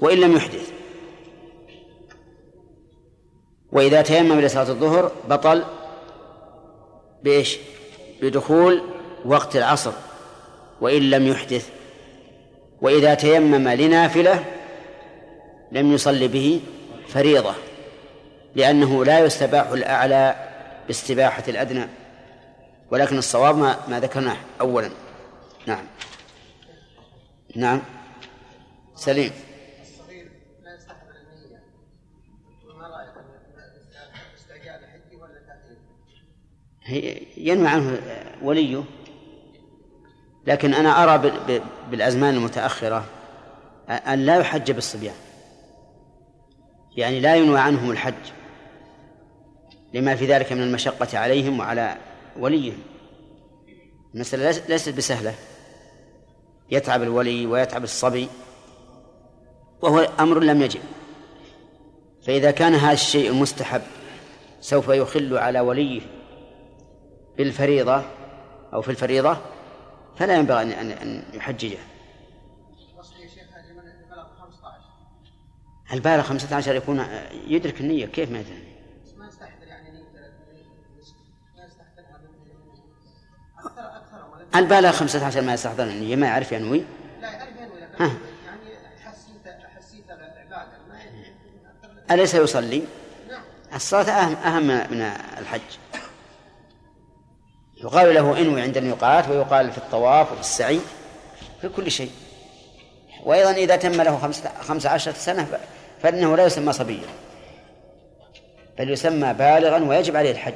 [0.00, 0.70] وإن لم يحدث.
[3.72, 5.64] وإذا تيمم لصلاة الظهر بطل
[7.22, 7.58] بإيش؟
[8.22, 8.82] بدخول
[9.24, 9.92] وقت العصر.
[10.80, 11.68] وإن لم يحدث
[12.82, 14.44] وإذا تيمم لنافلة
[15.72, 16.60] لم يصلي به
[17.08, 17.54] فريضة
[18.54, 20.34] لأنه لا يستباح الأعلى
[20.86, 21.86] باستباحة الأدنى
[22.90, 24.90] ولكن الصواب ما, ما ذكرناه أولا.
[25.66, 25.84] نعم.
[27.56, 27.82] نعم.
[28.94, 29.32] سليم.
[37.36, 37.98] ينوي عنه
[38.42, 38.84] وليه؟
[40.46, 41.32] لكن أنا أرى
[41.90, 43.04] بالأزمان المتأخرة
[43.88, 45.14] أن لا يحج بالصبيان.
[46.96, 48.14] يعني لا ينوى عنهم الحج
[49.94, 51.96] لما في ذلك من المشقة عليهم وعلى
[52.38, 52.78] وليهم.
[54.14, 55.34] المسألة ليست بسهلة.
[56.70, 58.28] يتعب الولي ويتعب الصبي
[59.82, 60.80] وهو أمر لم يجب.
[62.26, 63.82] فإذا كان هذا الشيء المستحب
[64.60, 66.00] سوف يخل على وليه
[67.38, 68.02] بالفريضة
[68.74, 69.36] أو في الفريضة
[70.20, 71.78] فلا ينبغي أن أن يحججه.
[75.92, 77.06] البالغ 15 يكون
[77.46, 78.64] يدرك النية كيف ما يدري؟
[79.16, 80.04] ما يستحضر يعني
[84.54, 86.84] البالغ 15 ما يستحضر النية ما يعرف ينوي؟
[87.20, 88.60] لا يعرف ينوي يعني
[89.04, 90.72] حسيت حسيت العبادة.
[92.10, 92.82] أليس يصلي؟
[93.30, 93.42] نعم.
[93.74, 95.00] الصلاة أهم أهم من
[95.38, 95.89] الحج.
[97.84, 100.80] يقال له إنوي عند الميقات ويقال في الطواف وفي السعي
[101.60, 102.10] في كل شيء.
[103.24, 104.18] وأيضا إذا تم له
[104.60, 105.58] خمسة عشرة سنة
[106.02, 107.08] فإنه لا يسمى صبيا
[108.78, 110.54] بل يسمى بالغا ويجب عليه الحج.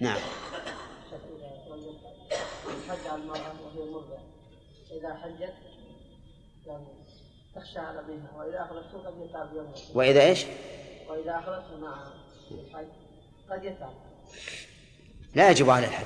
[0.00, 0.18] نعم.
[2.68, 4.18] الحج على المرأة وهي مرضع.
[4.90, 5.54] إذا حجت
[6.66, 6.86] يعني
[7.54, 10.44] تخشى على بها وإذا أخرجته قد يتعب يوم وإذا إيش؟
[11.08, 11.94] وإذا أخرجته مع
[12.50, 12.86] الحج
[13.50, 13.94] قد يتعب.
[15.34, 16.04] لا يجب على الحج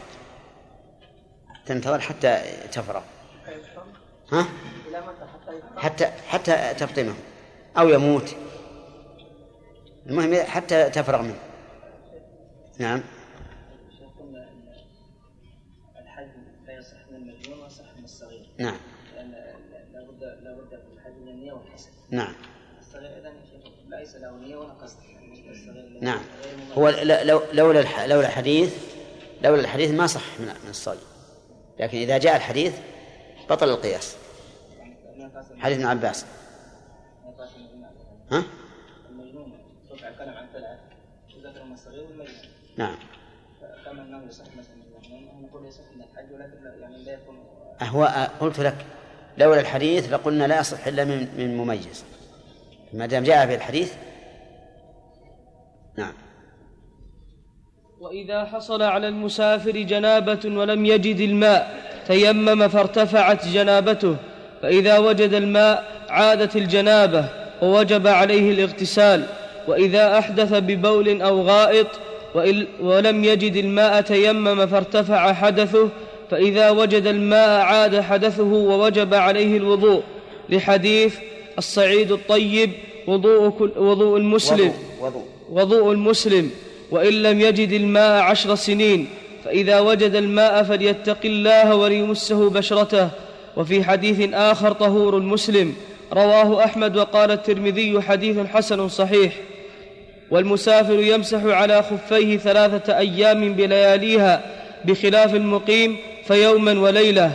[1.67, 3.03] تنتظر حتى تفرغ.
[4.33, 4.49] ها؟
[5.77, 7.15] حتى حتى تفطمه.
[7.79, 8.37] أو يموت.
[10.07, 11.39] المهم حتى تفرغ منه.
[12.79, 13.03] نعم.
[17.11, 17.27] من من
[18.59, 18.77] نعم.
[19.93, 22.35] لابد لابد في الحج من النية والحسن نعم.
[22.81, 23.33] الصغير إذا
[23.89, 24.97] ليس له نية ولا قصد
[26.01, 26.21] نعم
[26.75, 28.92] هو لولا لولا الحديث
[29.43, 31.01] لولا الحديث ما صح من من الصغير
[31.81, 32.75] لكن إذا جاء الحديث
[33.51, 34.17] بطل القياس.
[35.59, 36.25] حديث ابن عباس.
[38.31, 38.45] ها؟
[39.11, 39.53] المجنون
[39.93, 42.41] رفع عن الصغير والمجنون
[42.77, 42.97] نعم.
[43.85, 47.37] كما انه يصح المجنون نقول يصح من الحج ولكن يعني لا يكون
[47.83, 48.87] هو قلت لك
[49.39, 52.05] لولا الحديث لقلنا لا يصح إلا من من مميز.
[52.93, 53.95] ما دام جاء في الحديث
[55.97, 56.13] نعم.
[58.03, 64.17] وإذا حصل على المسافر جنابة ولم يجد الماء تيمم فارتفعت جنابته
[64.63, 67.25] فإذا وجد الماء عادت الجنابة
[67.63, 69.27] ووجب عليه الاغتسال.
[69.69, 71.87] وإذا أحدث ببول أو غائط
[72.81, 75.89] ولم يجد الماء تيمم فارتفع حدثه
[76.31, 80.03] فإذا وجد الماء عاد حدثه ووجب عليه الوضوء.
[80.49, 81.17] لحديث
[81.59, 82.71] الصعيد الطيب
[83.07, 84.73] وضوء, وضوء المسلم.
[85.01, 86.51] وضوء, وضوء المسلم.
[86.93, 89.09] وإن لم يجد الماء عشر سنين
[89.45, 93.09] فإذا وجد الماء فليتق الله وليمسه بشرته.
[93.57, 95.75] وفي حديث آخر طهور المسلم
[96.13, 99.33] رواه أحمد وقال الترمذي حديث حسن صحيح.
[100.31, 104.41] والمسافر يمسح على خفيه ثلاثة أيام بلياليها
[104.85, 107.33] بخلاف المقيم فيوما وليلة.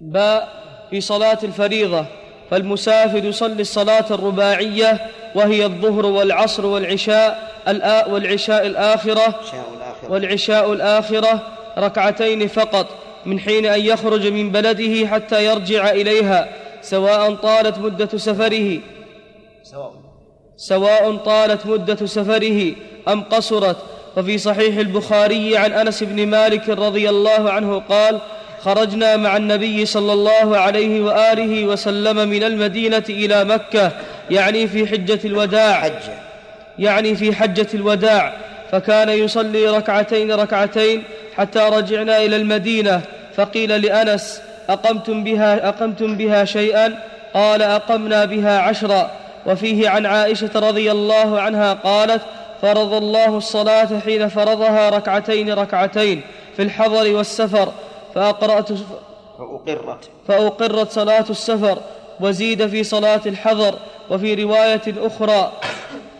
[0.00, 0.48] باء
[0.90, 2.06] في صلاة الفريضة.
[2.50, 5.00] فالمسافر يصلي الصلاة الرباعية
[5.34, 7.52] وهي الظهر والعصر والعشاء
[8.10, 9.40] والعشاء الآخرة
[10.08, 11.42] والعشاء الآخرة.
[11.78, 12.86] ركعتين فقط
[13.26, 16.48] من حين أن يخرج من بلده حتى يرجع إليها
[16.82, 18.78] سواء طالت مدة سفره.
[20.56, 21.16] سواء.
[21.16, 22.72] طالت مدة سفره
[23.08, 23.76] أم قصرت.
[24.16, 28.20] وفي صحيح البخاري عن أنس بن مالك رضي الله عنه قال
[28.66, 33.92] خرجنا مع النبي صلى الله عليه وآله وسلم من المدينة إلى مكة
[34.30, 35.80] يعني في حجة الوداع.
[35.80, 36.14] حجة.
[36.78, 38.32] يعني في حجة الوداع.
[38.72, 41.02] فكان يصلي ركعتين ركعتين
[41.36, 43.00] حتى رجعنا إلى المدينة.
[43.36, 46.98] فقيل لأنس أقمتم بها, أقمتم بها شيئا؟
[47.34, 49.10] قال أقمنا بها عشرا.
[49.46, 52.22] وفيه عن عائشة رضي الله عنها قالت
[52.62, 56.20] فرض الله الصلاة حين فرضها ركعتين ركعتين
[56.56, 57.72] في الحضر والسفر.
[58.16, 58.72] فأقرأت
[59.38, 60.10] فأقرت.
[60.28, 61.78] فأقرت صلاة السفر
[62.20, 63.74] وزيد في صلاة الحضر
[64.10, 65.52] وفي رواية أخرى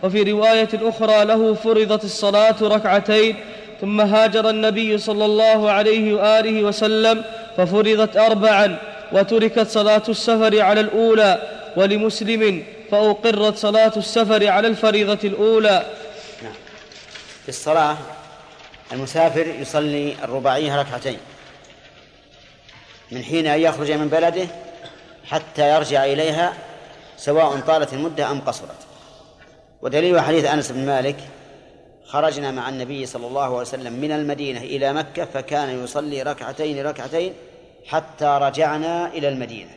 [0.03, 3.35] وفي رواية أخرى له فرضت الصلاة ركعتين
[3.81, 7.23] ثم هاجر النبي صلى الله عليه وآله وسلم
[7.57, 8.77] ففرضت أربعا
[9.11, 11.41] وتركت صلاة السفر على الأولى
[11.77, 15.85] ولمسلم فأقرت صلاة السفر على الفريضة الأولى.
[16.43, 16.53] نعم.
[17.43, 17.97] في الصلاة
[18.93, 21.17] المسافر يصلي الرباعية ركعتين.
[23.11, 24.47] من حين أن يخرج من بلده
[25.25, 26.53] حتى يرجع إليها
[27.17, 28.87] سواء طالت المدة أم قصرت.
[29.81, 31.15] ودليل حديث أنس بن مالك
[32.05, 37.33] خرجنا مع النبي صلى الله عليه وسلم من المدينة إلى مكة فكان يصلي ركعتين ركعتين
[37.85, 39.71] حتى رجعنا إلى المدينة.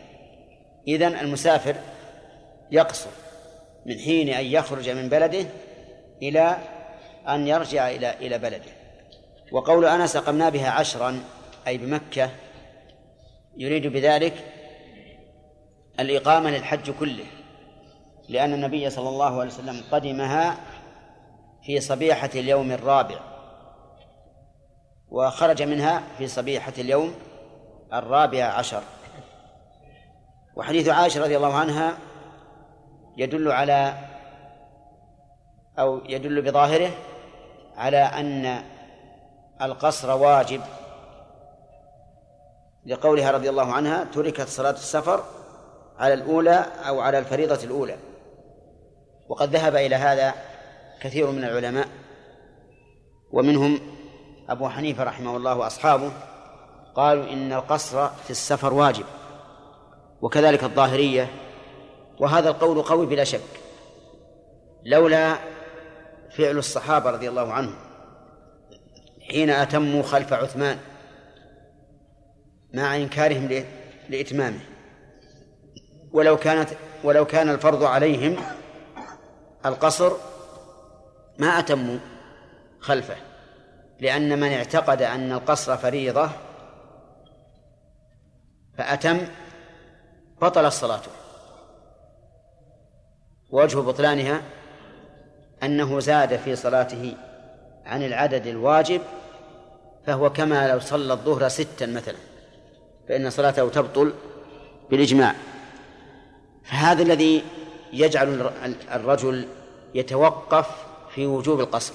[0.88, 1.74] إذن المسافر
[2.70, 3.10] يقصر
[3.86, 5.46] من حين أن يخرج من بلده
[6.22, 6.56] إلى
[7.28, 8.72] أن يرجع إلى إلى بلده.
[9.52, 11.20] وقول أنس أقمنا بها عشرا
[11.66, 12.30] أي بمكة
[13.60, 14.34] يريد بذلك
[16.00, 17.24] الإقامة للحج كله
[18.28, 20.56] لأن النبي صلى الله عليه وسلم قدمها
[21.62, 23.20] في صبيحة اليوم الرابع
[25.08, 27.14] وخرج منها في صبيحة اليوم
[27.92, 28.82] الرابع عشر.
[30.56, 31.98] وحديث عائشة رضي الله عنها
[33.16, 33.94] يدل على
[35.78, 36.90] أو يدل بظاهره
[37.76, 38.62] على أن
[39.62, 40.60] القصر واجب.
[42.86, 45.24] لقولها رضي الله عنها تركت صلاة السفر
[45.98, 47.96] على الأولى أو على الفريضة الأولى.
[49.28, 50.34] وقد ذهب إلى هذا
[51.00, 51.88] كثير من العلماء
[53.32, 53.80] ومنهم
[54.48, 56.12] أبو حنيفة رحمه الله وأصحابه
[56.94, 59.04] قالوا إن القصر في السفر واجب
[60.22, 61.30] وكذلك الظاهرية
[62.20, 63.40] وهذا القول قوي بلا شك.
[64.84, 65.34] لولا
[66.36, 67.74] فعل الصحابة رضي الله عنهم
[69.30, 70.78] حين أتموا خلف عثمان
[72.74, 73.64] مع إنكارهم
[74.08, 74.60] لإتمامه.
[76.12, 76.68] ولو كانت
[77.04, 78.36] ولو كان الفرض عليهم
[79.66, 80.12] القصر
[81.38, 81.98] ما أتموا
[82.80, 83.16] خلفه
[84.00, 86.30] لأن من اعتقد أن القصر فريضة
[88.78, 89.18] فأتم
[90.42, 91.10] بطل صلاته.
[93.50, 94.42] ووجه بطلانها
[95.62, 97.14] أنه زاد في صلاته
[97.86, 99.02] عن العدد الواجب
[100.06, 102.29] فهو كما لو صلى الظهر ستا مثلا.
[103.10, 104.12] فإن صلاته تبطل
[104.90, 105.34] بالإجماع.
[106.64, 107.44] فهذا الذي
[107.92, 108.50] يجعل
[108.92, 109.48] الرجل
[109.94, 110.66] يتوقف
[111.14, 111.94] في وجوب القصر.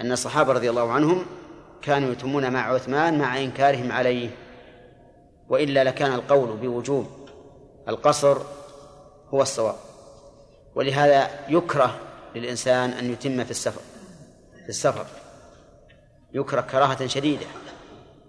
[0.00, 1.26] أن الصحابة رضي الله عنهم
[1.82, 4.30] كانوا يتمون مع عثمان مع إنكارهم عليه.
[5.48, 7.06] وإلا لكان القول بوجوب
[7.88, 8.38] القصر
[9.28, 9.76] هو الصواب.
[10.74, 11.98] ولهذا يكره
[12.34, 13.82] للإنسان أن يتم في السفر
[14.62, 15.06] في السفر.
[16.34, 17.46] يكره كراهة شديدة.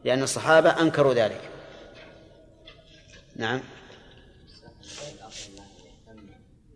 [0.03, 1.41] لأن الصحابة أنكروا ذلك.
[3.35, 3.61] نعم.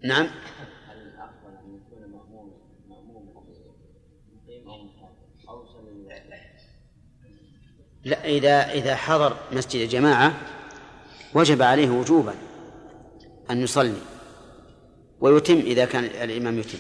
[0.04, 0.30] نعم.
[8.04, 10.34] لا إذا إذا حضر مسجد الجماعة
[11.34, 12.36] وجب عليه وجوبا
[13.50, 14.02] أن يصلي
[15.20, 16.78] ويتم إذا كان الإمام يتم.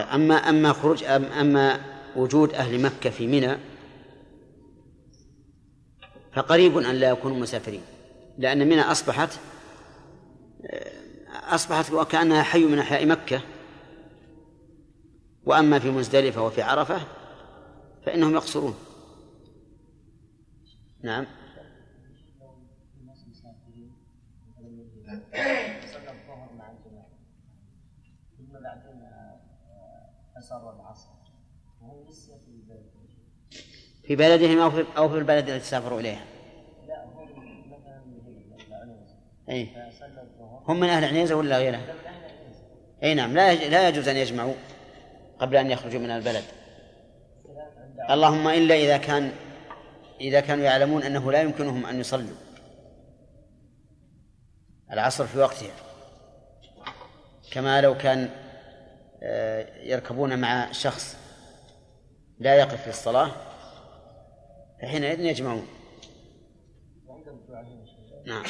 [0.00, 1.80] أما أما خروج أما
[2.16, 3.56] وجود أهل مكة في منى
[6.32, 7.82] فقريب أن لا يكونوا مسافرين
[8.38, 9.38] لأن منى أصبحت
[11.48, 13.40] أصبحت وكأنها حي من أحياء مكة.
[15.44, 17.00] وأما في مزدلفة وفي عرفة
[18.06, 18.74] فإنهم يقصرون.
[21.02, 21.26] نعم.
[34.08, 36.24] في بلدهم أو في أو في البلد التي سافروا إليها.
[36.88, 38.02] لا هم مثلا
[39.50, 39.68] أي
[40.68, 41.94] هم من أهل عنيزة ولا غيرها؟
[43.02, 44.54] أي نعم لا لا يجوز أن يجمعوا
[45.38, 46.44] قبل أن يخرجوا من البلد.
[48.10, 49.32] اللهم إلا إذا كان
[50.20, 52.36] إذا كانوا يعلمون أنه لا يمكنهم أن يصلوا.
[54.92, 55.74] العصر في وقتها.
[57.52, 58.47] كما لو كان
[59.82, 61.16] يركبون مع شخص
[62.38, 63.30] لا يقف للصلاة
[64.82, 65.66] فحينئذ يجمعون.
[68.26, 68.44] نعم.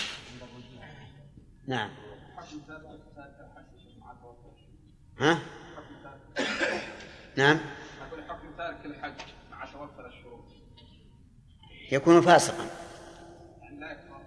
[1.66, 1.90] نعم.
[5.18, 5.38] ها؟
[7.36, 7.60] نعم.
[11.92, 12.66] يكون فاسقا.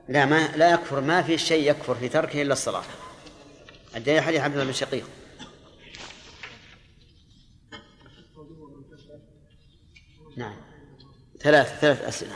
[0.08, 2.84] لا ما لا يكفر ما في شيء يكفر في تركه إلا الصلاة.
[3.96, 5.21] الدليل حديث عبد الله بن شقيق.
[10.38, 10.56] نعم.
[11.40, 12.34] ثلاث ثلاث أسئلة.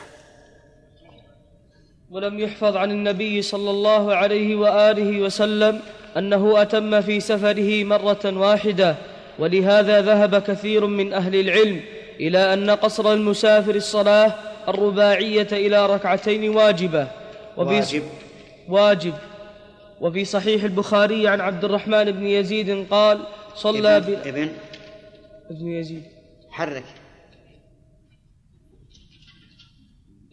[2.11, 5.81] ولم يحفظ عن النبي صلى الله عليه وآله وسلم
[6.17, 8.95] أنه أتم في سفره مرة واحدة
[9.39, 11.81] ولهذا ذهب كثير من أهل العلم
[12.19, 14.33] إلى أن قصر المسافر الصلاة
[14.67, 17.07] الرباعية إلى ركعتين واجبة.
[17.57, 18.03] واجب.
[18.69, 19.13] واجب.
[20.01, 23.19] وفي صحيح البخاري عن عبد الرحمن بن يزيد قال
[23.55, 24.49] صلى ابن, ابن.
[25.49, 26.03] ابن يزيد.
[26.51, 26.83] حرك.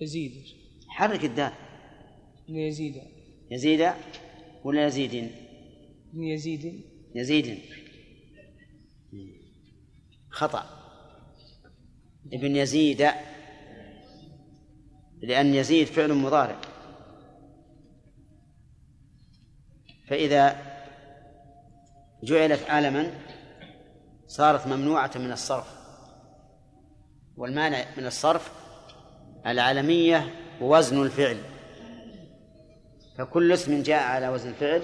[0.03, 0.45] يزيد.
[0.89, 1.53] حرك الدال.
[2.49, 3.03] ابن يزيد.
[3.51, 3.93] يزيد
[4.65, 5.15] ولا يزيد؟
[6.13, 6.85] ابن يزيد.
[7.15, 7.59] يزيد.
[10.31, 10.65] خطأ.
[12.33, 13.09] ابن يزيد.
[15.23, 16.61] لأن يزيد فعل مضارع.
[20.09, 20.73] فإذا
[22.23, 23.13] جعلت علما
[24.27, 25.83] صارت ممنوعة من الصرف.
[27.37, 28.62] والمانع من الصرف
[29.47, 31.37] العالمية ووزن الفعل.
[33.19, 34.83] فكل اسم جاء على وزن الفعل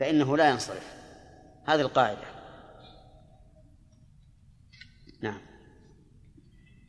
[0.00, 0.94] فإنه لا ينصرف.
[1.66, 2.18] هذه القاعدة.
[5.22, 5.40] نعم.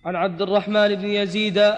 [0.06, 1.74] عن عبد الرحمن بن يزيد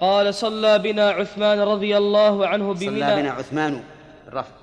[0.00, 3.00] قال صلى بنا عثمان رضي الله عنه بمنى.
[3.00, 3.84] صلى بنا عثمان
[4.28, 4.54] الرفع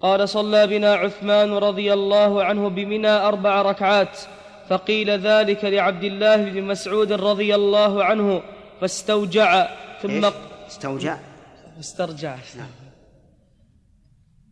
[0.00, 4.18] قال صلى بنا عثمان رضي الله عنه بمنى أربع ركعات.
[4.68, 8.42] فقيل ذلك لعبد الله بن مسعود رضي الله عنه
[8.80, 9.68] فاستوجع
[10.02, 10.34] ثم إيش؟
[10.68, 11.16] استوجع؟
[11.76, 12.36] فاسترجع.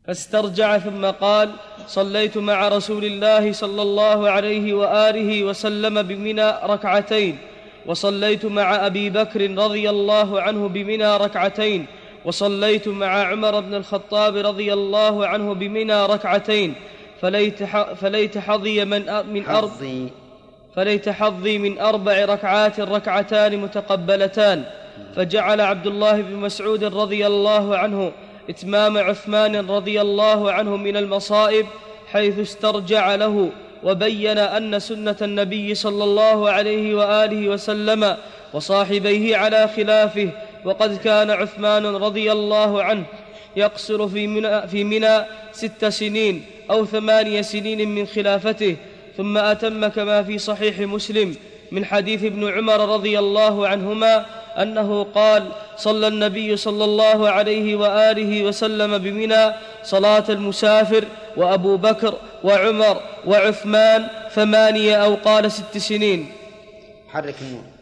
[0.07, 1.51] فاسترجع ثم قال
[1.87, 7.39] صليت مع رسول الله صلى الله عليه وآله وسلم بمنى ركعتين
[7.87, 11.87] وصليت مع أبي بكر رضي الله عنه بمنى ركعتين
[12.25, 16.75] وصليت مع عمر بن الخطاب رضي الله عنه بمنى ركعتين.
[17.25, 17.62] فليت
[18.01, 19.03] فليت حظي من
[19.33, 20.09] من أرض
[20.77, 24.64] فليت حظي من أربع ركعات ركعتان متقبلتان.
[25.16, 28.12] فجعل عبد الله بن مسعود رضي الله عنه
[28.51, 31.66] إتمام عثمان رضي الله عنه من المصائب
[32.12, 33.51] حيث استرجع له
[33.85, 38.16] وبين أن سنة النبي صلى الله عليه وآله وسلم
[38.53, 40.29] وصاحبيه على خلافه.
[40.64, 43.05] وقد كان عثمان رضي الله عنه
[43.57, 48.77] يقصر في منى, في منى ست سنين أو ثماني سنين من خلافته
[49.17, 51.37] ثم أتم كما في صحيح مسلم
[51.73, 54.27] من حديث ابن عمر رضي الله عنهما
[54.59, 59.53] أنه قال صلى النبي صلى الله عليه وآله وسلم بمنى
[59.83, 61.05] صلاة المسافر
[61.37, 66.33] وأبو بكر وعمر وعثمان ثمانية أو قال ست سنين.
[67.09, 67.74] حرك النور.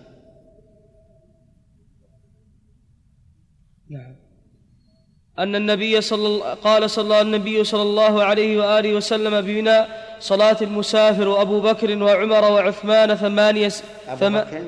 [5.38, 9.78] أن النبي صلى الله قال صلى النبي صلى الله عليه وآله وسلم بمنى
[10.20, 14.64] صلاة المسافر وأبو بكر وعمر وعثمان ثمانية س- أبو ثم- بكر؟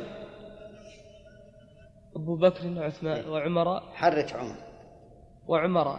[2.17, 4.57] أبو بكر وعثمان وعمر حرك عمر.
[5.49, 5.99] وعمر.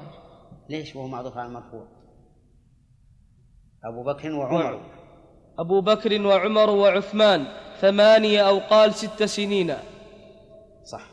[0.70, 1.88] ليش وهو معطوف على المرفوع؟
[3.86, 4.82] أبو بكر وعمر.
[5.60, 7.46] أبو بكر وعمر وعثمان
[7.82, 9.74] ثمانية أو قال ست سنين
[10.92, 11.06] صح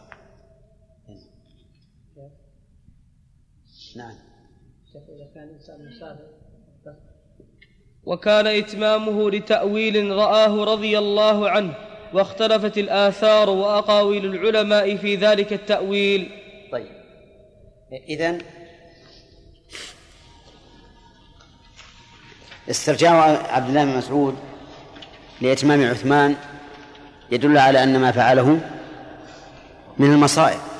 [3.97, 4.15] نعم.
[8.05, 11.75] وكان إتمامه لتأويل رآه رضي الله عنه
[12.13, 16.31] واختلفت الآثار وأقاويل العلماء في ذلك التأويل.
[16.73, 17.03] طيب.
[18.09, 18.39] إذن
[22.71, 23.13] استرجاع
[23.55, 24.37] عبد الله بن مسعود
[25.41, 26.37] لإتمام عثمان
[27.31, 28.61] يدل على أن ما فعله
[29.99, 30.72] من المصائب.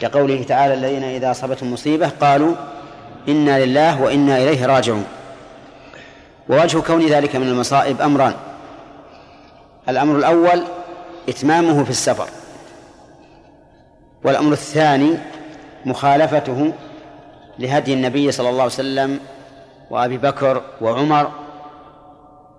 [0.00, 2.54] كقوله تعالى الذين إذا أصابتهم مصيبة قالوا
[3.28, 5.04] إنا لله وإنا إليه راجعون.
[6.48, 8.34] ووجه كون ذلك من المصائب أمران.
[9.88, 10.62] الأمر الأول
[11.28, 12.28] إتمامه في السفر.
[14.24, 15.18] والأمر الثاني
[15.86, 16.72] مخالفته
[17.58, 19.20] لهدي النبي صلى الله عليه وسلم
[19.90, 21.30] وأبي بكر وعمر.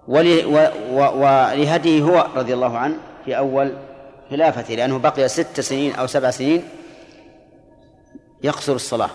[0.07, 3.73] ولهديه هو رضي الله عنه في أول
[4.29, 6.63] خلافته لأنه بقي ست سنين أو سبع سنين
[8.43, 9.09] يقصر الصلاة.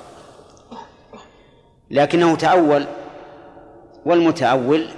[1.90, 2.86] لكنه تأول
[4.06, 4.88] والمتأول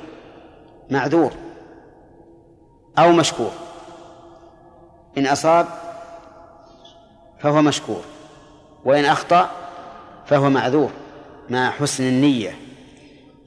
[0.91, 1.33] معذور
[2.99, 3.51] أو مشكور.
[5.19, 5.67] إن أصاب
[7.39, 8.03] فهو مشكور
[8.85, 9.51] وإن أخطأ
[10.27, 10.91] فهو معذور
[11.51, 12.59] مع حسن النية.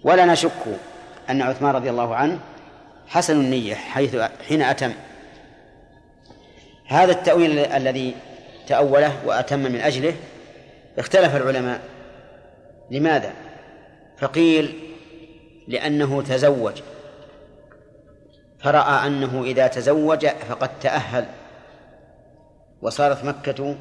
[0.04, 0.80] ولا نشك
[1.30, 2.40] أن عثمان رضي الله عنه
[3.08, 4.16] حسن النية حيث
[4.48, 4.94] حين أتم.
[6.88, 8.16] هذا التأويل الذي
[8.68, 10.14] تأوله وأتم من أجله
[10.98, 11.82] اختلف العلماء.
[12.92, 13.34] لماذا؟
[14.18, 14.80] فقيل
[15.68, 16.82] لأنه تزوج.
[18.60, 21.26] فرأى أنه إذا تزوج فقد تأهل.
[22.82, 23.76] وصارت مكة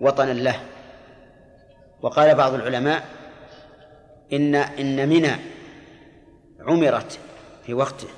[0.00, 0.60] وطنا له.
[2.02, 3.02] وقال بعض العلماء
[4.32, 5.32] إن إن منى
[6.60, 7.18] عمرت
[7.66, 8.08] في وقته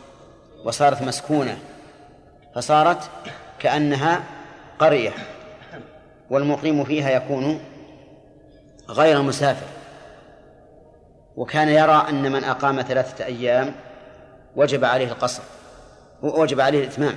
[0.65, 1.59] وصارت مسكونة.
[2.55, 3.11] فصارت
[3.59, 4.23] كأنها
[4.79, 5.13] قرية.
[6.31, 7.61] والمقيم فيها يكون
[8.91, 9.67] غير مسافر.
[11.37, 13.75] وكان يرى أن من أقام ثلاثة أيام
[14.57, 15.43] وجب عليه القصر
[16.23, 17.17] وجب عليه الإتمام.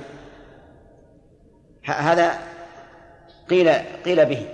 [1.84, 2.38] هذا
[3.50, 3.72] قيل
[4.04, 4.48] قيل به.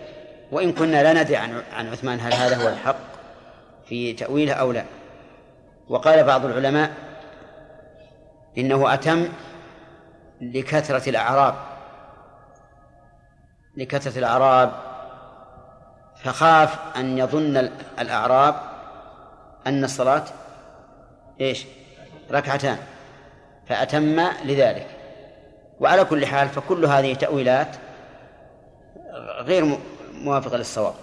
[0.52, 2.96] وإن كنا لا ندري عن عن عثمان هل هذا هو الحق
[3.88, 4.84] في تأويله أو لا.
[5.88, 6.90] وقال بعض العلماء
[8.58, 9.28] إنه أتم
[10.40, 11.54] لكثرة الأعراب
[13.76, 14.72] لكثرة الأعراب
[16.24, 18.54] فخاف أن يظن الأعراب
[19.66, 20.24] أن الصلاة
[21.40, 21.66] إيش؟
[22.30, 22.78] ركعتان.
[23.68, 24.86] فأتم لذلك.
[25.80, 27.76] وعلى كل حال فكل هذه تأويلات
[29.40, 29.78] غير
[30.12, 30.94] موافقة للصواب.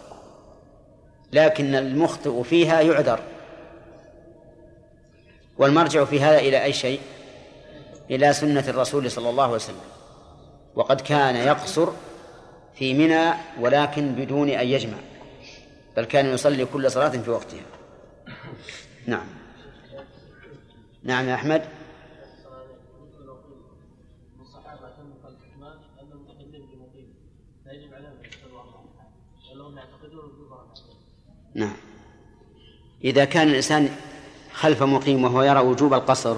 [1.34, 3.20] لكن المخطئ فيها يعذر.
[5.58, 7.00] والمرجع في هذا إلى أي شيء؟
[8.12, 9.82] إلى سنة الرسول صلى الله عليه وسلم.
[10.76, 11.90] وقد كان يقصر
[12.78, 14.98] في منى ولكن بدون أن يجمع
[15.98, 17.66] بل كان يصلي كل صلاة في وقتها.
[19.06, 19.26] نعم.
[21.04, 21.64] نعم يا أحمد.
[31.56, 31.74] نعم.
[33.04, 33.90] إذا كان الإنسان
[34.54, 36.38] خلف مقيم وهو يرى وجوب القصر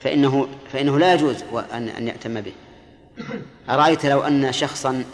[0.00, 1.42] فإنه فإنه لا يجوز
[1.72, 2.52] أن أن يأتم به.
[3.68, 5.04] أرأيت لو أن شخصا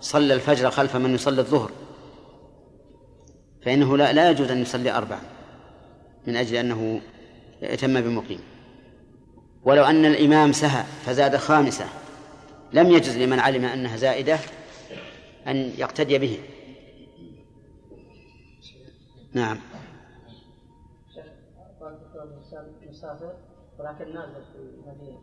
[0.00, 1.70] صلى الفجر خلف من يصلي الظهر؟
[3.64, 5.20] فإنه لا لا يجوز أن يصلي أربعا
[6.26, 7.00] من أجل أنه
[7.62, 8.40] يتم بمقيم.
[9.64, 11.84] ولو أن الإمام سهى فزاد خامسة
[12.72, 14.38] لم يجز لمن علم أنها زائدة
[15.46, 16.38] أن يقتدي به.
[19.32, 19.58] نعم.
[23.78, 25.18] ولكن نازل في المدينة.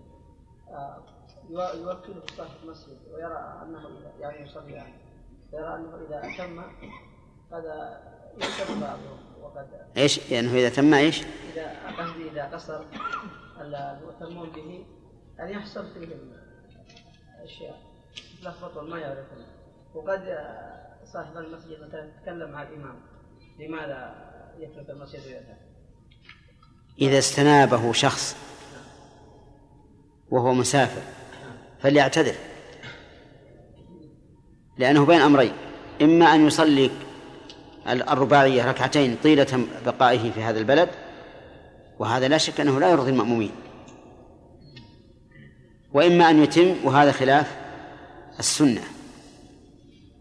[0.69, 1.03] آه،
[1.50, 3.89] يوكله صاحب المسجد ويرى أنه
[4.20, 4.93] يعني يصلي يعني
[5.54, 6.60] يرى أنه إذا أتم
[7.52, 8.02] هذا
[8.38, 11.24] يكتب بعضه وقد إيش؟ يعني إذا تم إيش؟
[11.54, 12.82] إذا قصدي إذا قصر
[13.62, 14.86] المؤتمون به
[15.39, 16.34] أن يحصل فيهم
[17.43, 17.80] أشياء
[18.39, 19.45] يتلخبطون ما يعرفون
[19.95, 20.38] وقد
[21.14, 22.95] صاحب المسجد مثلا يتكلم مع الإمام
[23.60, 24.16] لماذا
[24.60, 25.58] يترك المسجد ويذهب؟
[27.02, 28.36] إذا استنابه شخص
[30.32, 31.18] وهو مسافر
[31.82, 32.36] فليعتذر.
[34.77, 35.51] لأنه بين أمرين.
[36.01, 36.89] إما أن يصلي
[37.88, 40.89] الرباعية ركعتين طيلة بقائه في هذا البلد
[41.99, 43.51] وهذا لا شك أنه لا يرضي المأمومين.
[45.93, 47.55] وإما أن يتم وهذا خلاف
[48.39, 48.82] السنة.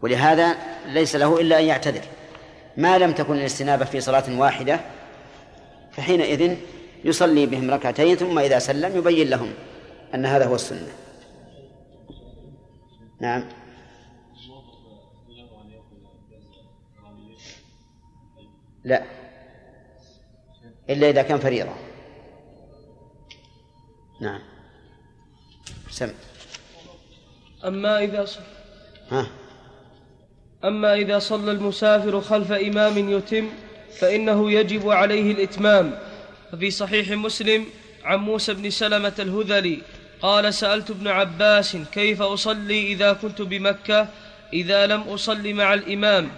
[0.02, 0.56] ولهذا
[0.86, 2.02] ليس له إلا أن يعتذر.
[2.76, 4.80] ما لم تكن الاستنابة في صلاة واحدة
[5.92, 6.56] فحينئذ
[7.04, 9.50] يصلي بهم ركعتين ثم إذا سلم يبين لهم
[10.14, 10.88] أن هذا هو السنة.
[13.20, 13.44] نعم.
[18.84, 19.02] لا.
[20.90, 21.74] إلا إذا كان فريضة.
[24.20, 24.40] نعم.
[25.90, 26.12] سم.
[27.64, 28.44] أما إذا صلى
[29.10, 29.26] ها.
[30.64, 33.48] أما إذا صلى المسافر خلف إمام يتم
[33.90, 35.98] فإنه يجب عليه الإتمام.
[36.52, 37.66] ففي صحيح مسلم
[38.04, 39.82] عن موسى بن سلمة الهذلي
[40.22, 44.08] قال سألت ابن عباس كيف أصلي إذا كنت بمكة؟
[44.52, 46.28] إذا لم أصل مع الإمام.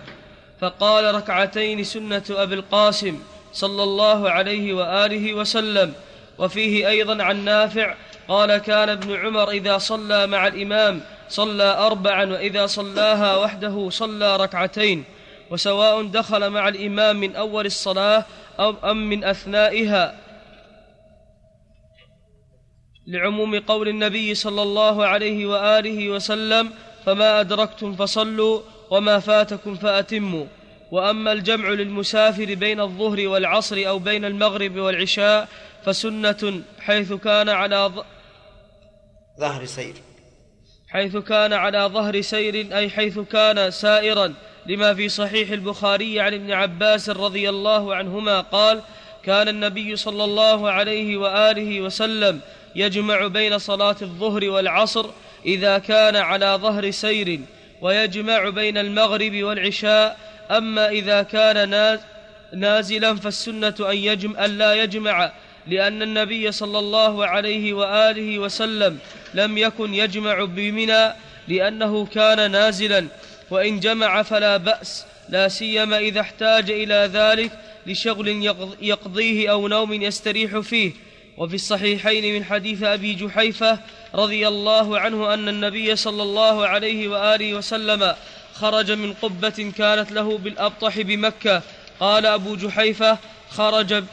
[0.60, 3.18] فقال ركعتين سنة أبي القاسم
[3.52, 5.92] صلى الله عليه وآله وسلم.
[6.38, 7.94] وفيه أيضا عن نافع
[8.28, 15.04] قال كان ابن عمر إذا صلى مع الإمام صلى أربعا وإذا صلاها وحده صلى ركعتين.
[15.50, 18.24] وسواء دخل مع الإمام من أول الصلاة
[18.60, 20.14] أم من أثنائها.
[23.06, 26.70] لعموم قول النبي صلى الله عليه وآله وسلم
[27.06, 30.46] فما أدركتم فصلوا وما فاتكم فأتموا.
[30.90, 35.48] وأما الجمع للمسافر بين الظهر والعصر أو بين المغرب والعشاء
[35.84, 37.92] فسنة حيث كان على
[39.40, 39.94] ظهر سير.
[40.88, 44.34] حيث كان على ظهر سير أي حيث كان سائرا.
[44.66, 48.82] لما في صحيح البخاري عن ابن عباس رضي الله عنهما قال
[49.24, 52.40] كان النبي صلى الله عليه وآله وسلم
[52.74, 55.06] يجمع بين صلاة الظهر والعصر
[55.46, 57.40] إذا كان على ظهر سير
[57.80, 60.18] ويجمع بين المغرب والعشاء.
[60.50, 61.98] أما إذا كان
[62.52, 65.32] نازلا فالسنة أن, يجمع أن لا يجمع
[65.66, 68.98] لأن النبي صلى الله عليه وآله وسلم
[69.34, 71.14] لم يكن يجمع بمنى
[71.48, 73.06] لأنه كان نازلا.
[73.50, 77.52] وإن جمع فلا بأس لا سيما إذا احتاج إلى ذلك
[77.86, 78.28] لشغل
[78.80, 80.92] يقضيه أو نوم يستريح فيه.
[81.40, 83.78] وفي الصحيحين من حديث أبي جحيفة
[84.14, 88.14] رضي الله عنه أن النبي صلى الله عليه وآله وسلم
[88.54, 91.62] خرج من قبة كانت له بالأبطح بمكة.
[92.00, 93.18] قال أبو جحيفة
[93.50, 94.04] خرج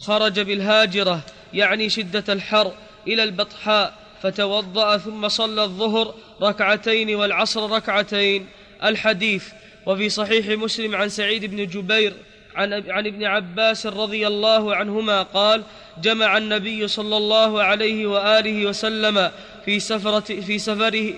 [0.00, 1.22] خرج بالهاجرة
[1.52, 2.72] يعني شدة الحر
[3.06, 8.46] إلى البطحاء فتوضأ ثم صلى الظهر ركعتين والعصر ركعتين.
[8.84, 9.44] الحديث.
[9.86, 12.16] وفي صحيح مسلم عن سعيد بن جبير
[12.56, 15.62] عن, عن ابن عباس رضي الله عنهما قال
[16.02, 19.30] جمع النبي صلى الله عليه وآله وسلم
[19.64, 21.14] في سفرة في سفره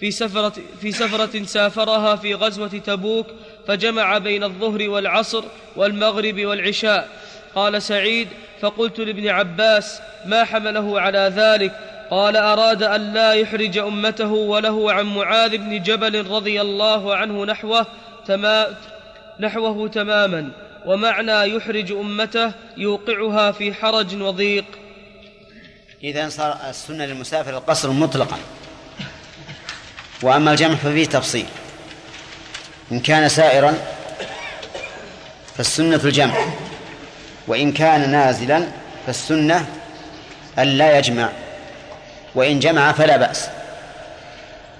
[0.00, 3.26] في سفرة, في سفرة سافرها في غزوة تبوك
[3.66, 5.44] فجمع بين الظهر والعصر
[5.76, 7.08] والمغرب والعشاء.
[7.54, 8.28] قال سعيد
[8.60, 11.72] فقلت لابن عباس ما حمله على ذلك؟
[12.10, 17.86] قال أراد أن لا يحرج أمته وله عن معاذ بن جبل رضي الله عنه نحوه
[18.26, 18.66] تما
[19.40, 20.50] نحوه تماما.
[20.86, 24.64] ومعنى يحرج أمته يوقعها في حرج وضيق.
[26.04, 28.38] إذا صار السنة للمسافر القصر مطلقا.
[30.22, 31.46] وأما الجمع ففيه تفصيل.
[32.92, 33.74] إن كان سائرا
[35.56, 36.34] فالسنة الجمع.
[37.46, 38.66] وإن كان نازلا
[39.06, 39.66] فالسنة
[40.58, 41.28] أن لا يجمع.
[42.34, 43.48] وإن جمع فلا بأس.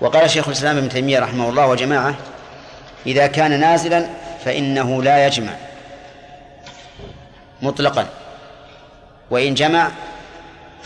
[0.00, 2.14] وقال شيخ الإسلام ابن تيمية رحمه الله وجماعة
[3.06, 4.06] إذا كان نازلا
[4.44, 5.52] فإنه لا يجمع.
[7.62, 8.06] مطلقا.
[9.30, 9.88] وإن جمع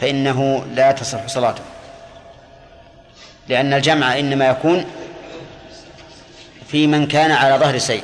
[0.00, 1.62] فإنه لا تصح صلاته.
[3.48, 4.84] لأن الجمع إنما يكون
[6.68, 8.02] في من كان على ظهر سيد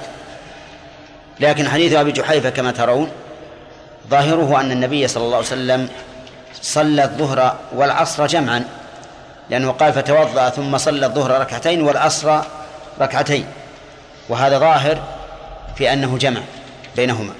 [1.40, 3.10] لكن حديث أبي جحيفة كما ترون
[4.10, 5.88] ظاهره أن النبي صلى الله عليه وسلم
[6.62, 8.64] صلى الظهر والعصر جمعا
[9.50, 12.40] لأنه قال فتوضأ ثم صلى الظهر ركعتين والعصر
[13.00, 13.46] ركعتين.
[14.28, 15.02] وهذا ظاهر
[15.76, 16.40] في أنه جمع
[16.96, 17.32] بينهما.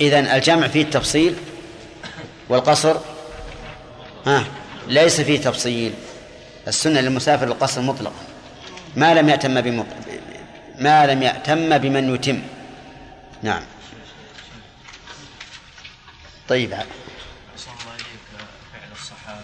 [0.00, 1.36] إذن الجمع فيه التفصيل
[2.48, 2.96] والقصر
[4.26, 4.44] ها
[4.88, 5.94] ليس فيه تفصيل.
[6.68, 8.22] السنة للمسافر القصر مطلقا
[8.96, 9.86] ما لم يأتم بمق...
[10.78, 12.42] ما لم يأتم بمن يتم.
[13.42, 13.62] نعم.
[16.48, 16.72] طيب.
[16.72, 16.84] الله
[18.72, 19.42] فعل الصحابة.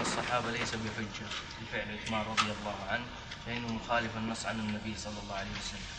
[0.00, 1.26] الصحابة ليس بحجة
[1.62, 3.04] لفعل عثمان رضي الله عنه
[3.46, 5.93] فإنه مخالف النص عن النبي صلى الله عليه وسلم.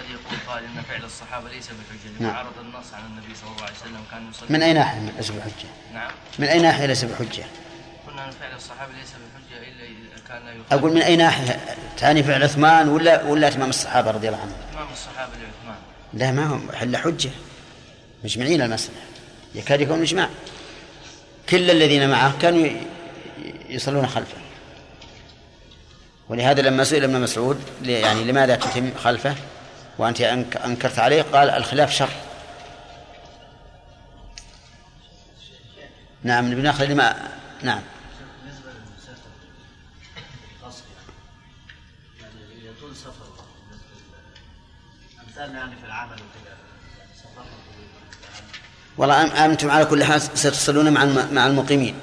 [0.00, 2.36] قد يقول قال إن فعل الصحابة ليس بحجة لما نعم.
[2.36, 4.48] عرض النص عن النبي صلى الله عليه وسلم كان يصلي.
[4.48, 6.10] من أي ناحية ليس بحجة؟ نعم.
[6.38, 7.44] من أي ناحية ليس بحجة؟
[8.06, 10.72] قلنا أن فعل الصحابة ليس بحجة إلا إذا كان يخالف.
[10.72, 11.60] أقول من أي ناحية؟
[11.96, 15.78] تعني فعل عثمان ولا ولا إتمام الصحابة رضي الله عنهم؟ إمام الصحابة لعثمان.
[16.12, 16.72] لا ما هم.
[16.72, 17.30] حل حجة.
[18.24, 18.98] مجمعين المسألة.
[19.54, 20.28] يكاد يكون إجماع
[21.48, 22.68] كل الذين معه كانوا
[23.68, 24.36] يصلون خلفه.
[26.28, 29.34] ولهذا لما سئل ابن مسعود يعني لماذا تتم خلفه؟
[29.98, 32.08] وأنت أنك- أنكرت عليه قال الخلاف شر.
[36.22, 37.28] نعم بناخذ لما
[37.62, 37.80] نعم.
[45.38, 46.16] يعني في العمل
[48.98, 51.94] والله أنتم على كل حال ستصلون مع مع المقيمين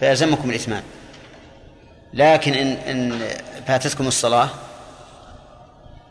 [0.00, 0.82] فيلزمكم الإتمام.
[2.14, 3.28] لكن إن إن
[3.66, 4.50] فاتتكم الصلاة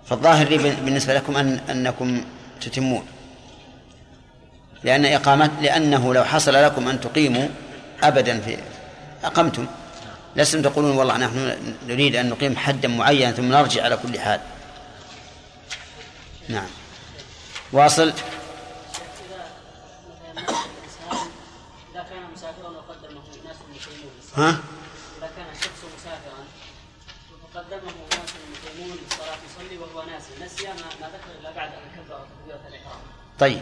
[0.09, 2.23] فالظاهر لي بالنسبة لكم أن أنكم
[2.61, 3.05] تتمون.
[4.83, 7.47] لأن إقامة لأنه لو حصل لكم أن تقيموا
[8.03, 8.57] أبدا في
[9.23, 9.67] أقمتم.
[10.35, 11.57] لستم تقولون والله نحن
[11.87, 14.39] نريد أن نقيم حدا معينا ثم نرجع على كل حال.
[16.49, 16.67] نعم.
[17.71, 18.13] واصل.
[24.35, 24.49] ها؟
[25.17, 26.43] إذا كان الشخص مسافرا.
[27.55, 30.45] وقدمه ناس مقيمون للصلاة يصلي وهو ناسي.
[30.45, 33.01] نسي ما, ذكر إلا بعد أن كبر تكبيرة الإحرام
[33.39, 33.61] طيب.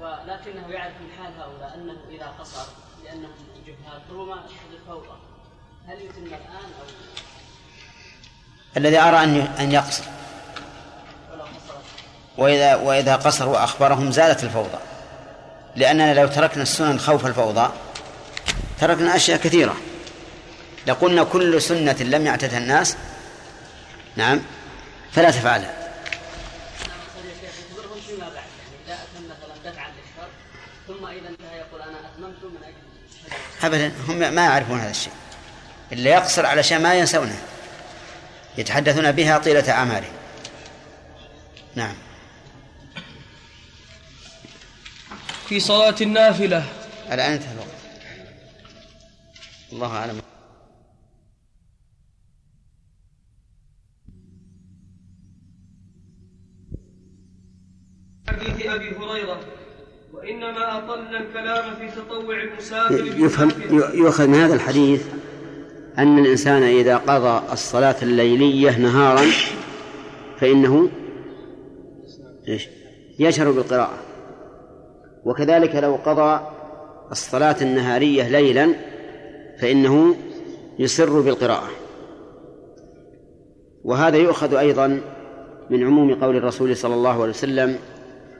[0.00, 2.66] ولكنه يعرف من حال هؤلاء أنه إذا قصر
[3.04, 3.32] لأنهم
[3.66, 5.18] جهال ربما تحدث فوضى
[5.88, 6.86] هل يتم الآن أو
[8.76, 10.04] الذي أرى أن أن يقصر.
[12.38, 14.78] وإذا وإذا قصر وأخبرهم زالت الفوضى.
[15.76, 17.70] لأننا لو تركنا السنن خوف الفوضى
[18.80, 19.76] تركنا أشياء كثيرة.
[20.88, 22.96] لقلنا كل سنة لم يعتدها الناس.
[24.16, 24.40] نعم.
[25.12, 25.74] فلا تفعلها
[33.62, 35.12] أبدا هم ما يعرفون هذا الشيء.
[35.92, 37.38] إلا يقصر علشان ما ينسونه.
[38.58, 40.12] يتحدثون بها طيلة أعمارهم
[41.74, 41.94] نعم.
[45.48, 46.64] في صلاة النافلة.
[47.12, 47.68] الآن انتهى الوقت.
[49.72, 50.20] الله أعلم.
[58.28, 59.40] حديث أبي هريرة
[60.12, 63.50] وإنما أطلنا الكلام في تطوع المسافر يفهم.
[63.94, 65.06] يؤخذ من هذا الحديث
[65.98, 69.22] أن الإنسان إذا قضى الصلاة الليلية نهارا
[70.40, 70.88] فإنه
[72.48, 72.68] إيش؟
[73.18, 73.98] يجهر بالقراءة
[75.24, 76.40] وكذلك لو قضى
[77.10, 78.74] الصلاة النهارية ليلا
[79.60, 80.16] فإنه
[80.78, 81.68] يسر بالقراءة
[83.84, 85.00] وهذا يؤخذ أيضا
[85.70, 87.78] من عموم قول الرسول صلى الله عليه وسلم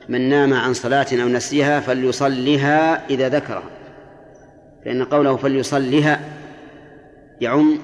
[0.09, 3.70] من نام عن صلاة أو نسيها فليصلها إذا ذكرها.
[4.84, 6.20] فإن قوله فليصلها
[7.40, 7.78] يعم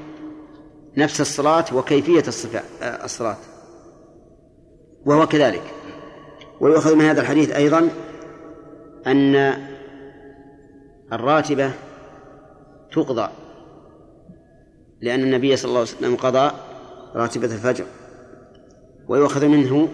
[0.97, 2.25] نفس الصلاة وكيفية
[2.83, 3.37] الصلاة.
[5.07, 5.63] وهو كذلك.
[6.61, 7.89] ويؤخذ من هذا الحديث أيضا
[9.07, 9.55] أن
[11.13, 11.73] الراتبة
[12.93, 13.29] تقضى
[15.01, 16.51] لأن النبي صلى الله عليه وسلم قضى
[17.15, 17.85] راتبة الفجر.
[19.09, 19.89] ويؤخذ منه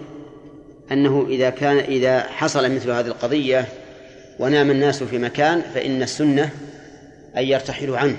[0.91, 3.65] أنه إذا كان إذا حصل مثل هذه القضية
[4.39, 6.49] ونام الناس في مكان فإن السنة
[7.37, 8.17] أن يرتحلوا عنه.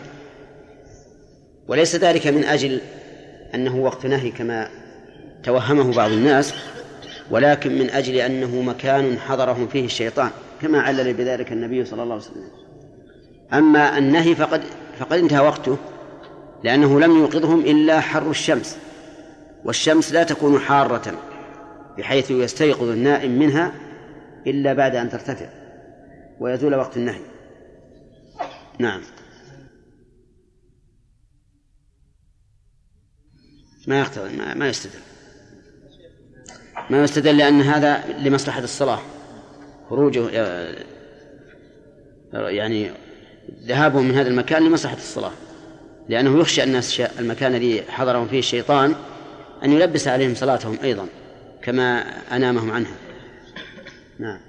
[1.69, 2.81] وليس ذلك من أجل
[3.55, 4.69] أنه وقت نهي كما
[5.45, 6.55] توهمه بعض الناس
[7.31, 10.31] ولكن من أجل أنه مكان حضرهم فيه الشيطان
[10.63, 12.51] كما علل بذلك النبي صلى الله عليه وسلم.
[13.53, 14.63] أما النهي فقد
[14.99, 15.77] فقد انتهى وقته
[16.65, 18.77] لأنه لم يوقظهم إلا حر الشمس
[19.65, 21.32] والشمس لا تكون حارة.
[21.99, 23.73] بحيث يستيقظ النائم منها
[24.47, 25.49] إلا بعد أن ترتفع
[26.41, 27.21] ويزول وقت النهي.
[28.79, 29.03] نعم.
[33.87, 34.99] ما يقتضي ما, ما يستدل.
[36.91, 39.01] ما يستدل لأن هذا لمصلحة الصلاة.
[39.91, 40.31] خروجه
[42.33, 42.91] يعني
[43.65, 45.33] ذهابه من هذا المكان لمصلحة الصلاة.
[46.09, 46.83] لأنه يخشى أن
[47.19, 48.95] المكان الذي حضرهم فيه الشيطان
[49.65, 51.09] أن يلبس عليهم صلاتهم أيضا.
[51.63, 52.01] كما
[52.37, 52.97] أنامهم عنها
[54.19, 54.41] نعم.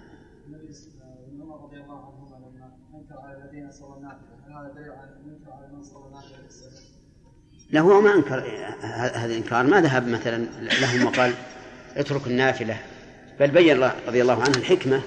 [7.70, 8.44] لا هو ما أنكر
[8.82, 9.64] هذا الإنكار.
[9.64, 10.48] ما ذهب مثلا
[10.82, 11.34] لهم وقال
[11.96, 12.78] اترك النافلة.
[13.40, 15.02] بل بين رضي الله عنه الحكمة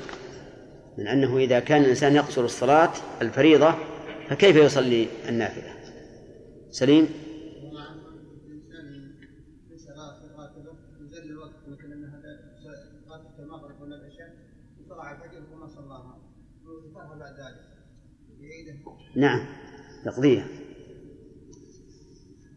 [0.98, 2.90] من أنه إذا كان الإنسان يقصر الصلاة
[3.22, 3.74] الفريضة
[4.28, 5.72] فكيف يصلي النافلة؟
[6.70, 7.25] سليم؟
[19.16, 19.46] نعم.
[20.04, 20.46] تقضيها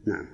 [0.07, 0.26] نعم.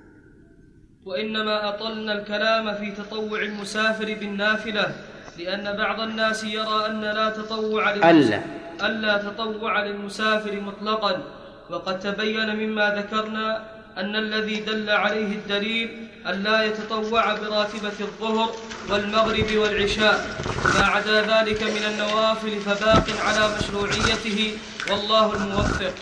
[1.06, 4.96] وإنما أطلنا الكلام في تطوع المسافر بالنافلة
[5.40, 8.42] لأن بعض الناس يرى أن لا تطوع ألا.
[8.82, 11.24] ألا تطوع للمسافر مطلقا.
[11.70, 13.64] وقد تبين مما ذكرنا
[13.98, 18.56] أن الذي دل عليه الدليل ألا يتطوع براتبة الظهر
[18.90, 20.28] والمغرب والعشاء.
[20.76, 24.58] ما عدا ذلك من النوافل فباق على مشروعيته
[24.92, 25.94] والله الموفق.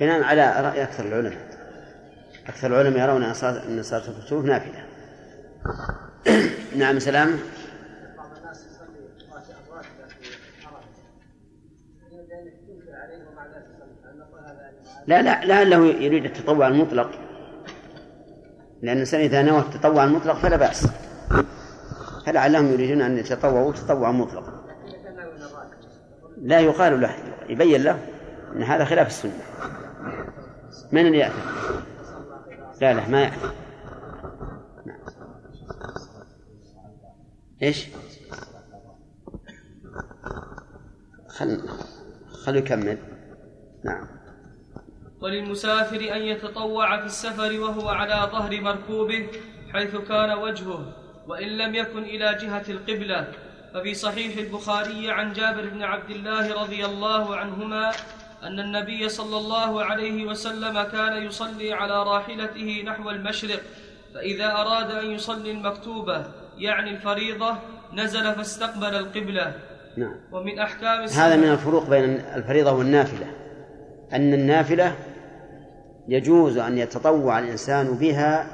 [0.00, 1.58] بناء على رأي أكثر العلماء.
[2.46, 4.86] أكثر العلماء يرون أن صلاة الكسوف نافلة.
[6.76, 7.38] نعم سلام.
[15.06, 17.10] لا لا لعله يريد التطوع المطلق.
[18.82, 20.88] لأن الإنسان إذا نوى التطوع المطلق فلا بأس.
[22.26, 24.53] فلعلهم يريدون أن يتطوعوا تطوعا مطلقا
[26.44, 27.16] لا يقال له
[27.48, 27.98] يبين له
[28.52, 29.42] أن هذا خلاف السنة.
[30.92, 31.40] من اللي يأثم
[32.80, 33.48] لا لا ما يأثم
[34.86, 34.98] نعم.
[37.62, 37.88] إيش؟
[41.28, 41.68] خل
[42.44, 42.98] خلوا يكمل.
[43.84, 44.06] نعم.
[45.20, 49.28] وللمسافر أن يتطوع في السفر وهو على ظهر مركوبه
[49.72, 50.92] حيث كان وجهه
[51.26, 53.28] وإن لم يكن إلى جهة القبلة.
[53.74, 57.90] ففي صحيح البخاري عن جابر بن عبد الله رضي الله عنهما
[58.42, 63.60] أن النبي صلى الله عليه وسلم كان يصلي على راحلته نحو المشرق
[64.14, 66.24] فإذا أراد أن يصلي المكتوبة
[66.58, 67.56] يعني الفريضة
[67.92, 69.52] نزل فاستقبل القبلة.
[69.96, 70.16] نعم.
[70.32, 73.26] ومن أحكام هذا من الفروق بين الفريضة والنافلة.
[74.12, 74.96] أن النافلة
[76.08, 78.46] يجوز أن يتطوع الإنسان بها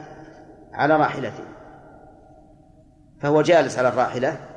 [0.72, 1.44] على راحلته.
[3.20, 4.49] فهو جالس على الراحلة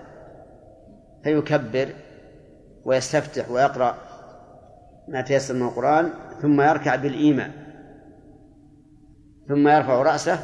[1.23, 1.87] فيكبر
[2.85, 3.97] ويستفتح ويقرأ
[5.07, 6.09] ما تيسر من القرآن
[6.41, 7.51] ثم يركع بالإيمان
[9.47, 10.39] ثم يرفع رأسه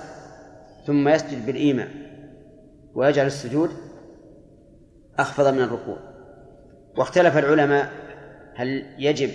[0.88, 1.90] ثم يسجد بالإيمان
[2.96, 3.70] ويجعل السجود
[5.20, 5.98] أخفض من الركوع.
[6.98, 7.90] واختلف العلماء
[8.56, 9.30] هل يجب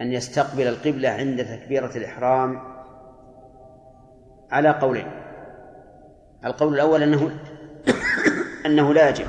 [0.00, 2.60] أن يستقبل القبلة عند تكبيرة الإحرام؟
[4.50, 5.06] على قولين.
[6.44, 7.30] القول الأول أنه
[8.66, 9.26] أنه لا يجب.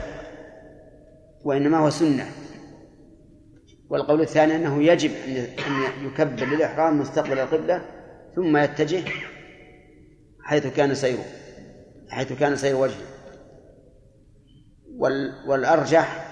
[1.45, 2.25] وإنما هو سنة.
[3.89, 5.11] والقول الثاني أنه يجب
[5.67, 7.81] أن يكبر للإحرام مستقبل القبلة
[8.35, 9.03] ثم يتجه
[10.43, 11.25] حيث كان سيره
[12.09, 13.05] حيث كان سير وجهه.
[14.97, 16.25] وال والأرجح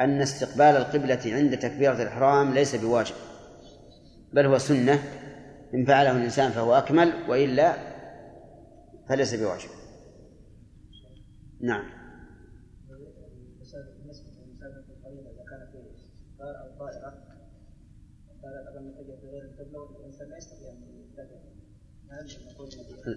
[0.00, 3.14] أن استقبال القبلة عند تكبيرة الإحرام ليس بواجب
[4.32, 5.02] بل هو سنة.
[5.74, 7.76] إن فعله الإنسان فهو أكمل وإلا
[9.08, 9.68] فليس بواجب.
[11.62, 12.03] نعم.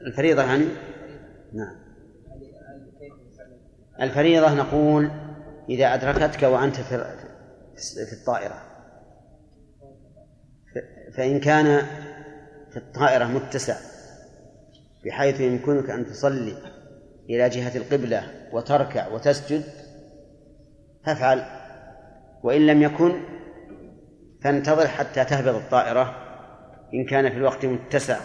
[0.07, 0.65] الفريضة يعني؟
[1.53, 1.75] نعم.
[4.01, 5.11] الفريضة نقول
[5.69, 8.63] إذا أدركتك وأنت في الطائرة.
[11.13, 11.85] فإن كان
[12.71, 13.77] في الطائرة متسع
[15.05, 16.57] بحيث يمكنك أن تصلي
[17.29, 19.63] إلى جهة القبلة وتركع وتسجد
[21.05, 21.43] فافعل.
[22.43, 23.36] وإن لم يكن
[24.47, 26.15] فانتظر حتى تهبط الطائرة
[26.93, 28.19] إن كان في الوقت متسع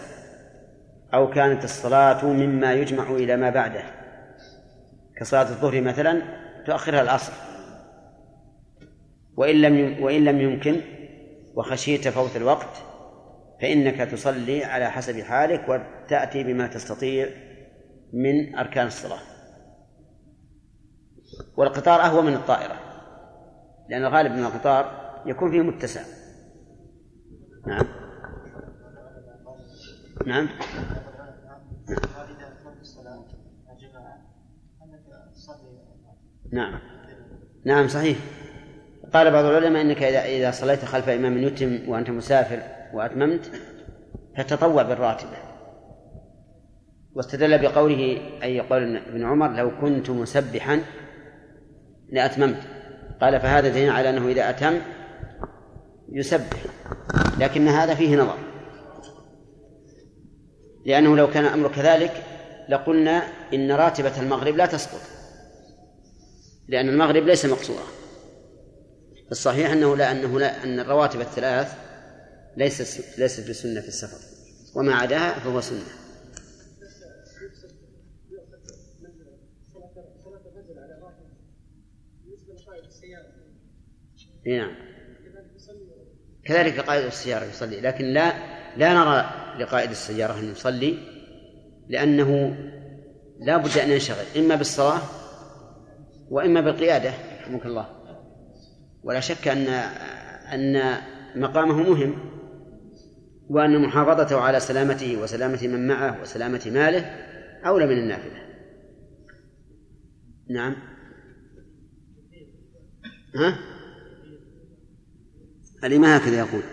[1.13, 3.83] أو كانت الصلاة مما يجمع إلى ما بعده.
[5.17, 6.21] كصلاة الظهر مثلا
[6.65, 7.33] تؤخرها العصر.
[9.37, 10.81] وإن لم وإن لم يمكن
[11.55, 12.83] وخشيت فوت الوقت
[13.61, 17.27] فإنك تصلي على حسب حالك وتأتي بما تستطيع
[18.13, 19.21] من أركان الصلاة.
[21.57, 22.79] والقطار أهوى من الطائرة
[23.89, 26.01] لأن الغالب من القطار يكون فيه متسع.
[27.67, 27.85] نعم.
[30.25, 30.49] نعم.
[36.51, 36.79] نعم.
[37.65, 38.17] نعم صحيح.
[39.13, 42.59] قال بعض العلماء إنك اذا إذا صليت خلف إمام يتم وأنت مسافر
[42.93, 43.51] وأتممت
[44.37, 45.37] فتطوع بالراتبه
[47.15, 50.81] واستدل بقوله أي قول ابن عمر لو كنت مسبحا
[52.09, 52.61] لأتممت.
[53.21, 54.79] قال فهذا دليل على أنه إذا أتم
[56.13, 56.63] يسبح
[57.39, 58.37] لكن هذا فيه نظر.
[60.85, 62.23] لأنه لو كان الأمر كذلك
[62.69, 65.01] لقلنا إن راتبة المغرب لا تسقط
[66.67, 67.83] لأن المغرب ليس مقصورا.
[69.31, 71.73] الصحيح أنه لا أنه لا أن الرواتب الثلاث
[72.57, 74.17] ليست ليست بسنة في السفر
[74.75, 75.83] وما عداها فهو سنة.
[84.45, 84.92] نعم.
[86.45, 87.81] كذلك قائد السيارة يصلي.
[87.81, 88.33] لكن لا
[88.77, 89.29] لا نرى
[89.59, 90.97] لقائد السيارة أن يصلي
[91.89, 92.57] لأنه
[93.39, 95.01] لا بد أن ينشغل إما بالصلاة
[96.29, 97.89] وإما بالقيادة رحمك الله.
[99.03, 99.67] ولا شك أن
[100.53, 100.97] أن
[101.35, 102.15] مقامه مهم
[103.49, 107.05] وأن محافظته على سلامته وسلامة من معه وسلامة ماله
[107.65, 108.43] أولى من النافلة.
[110.49, 110.75] نعم.
[113.35, 113.72] ها؟
[115.83, 116.63] الإمام هكذا يقول؟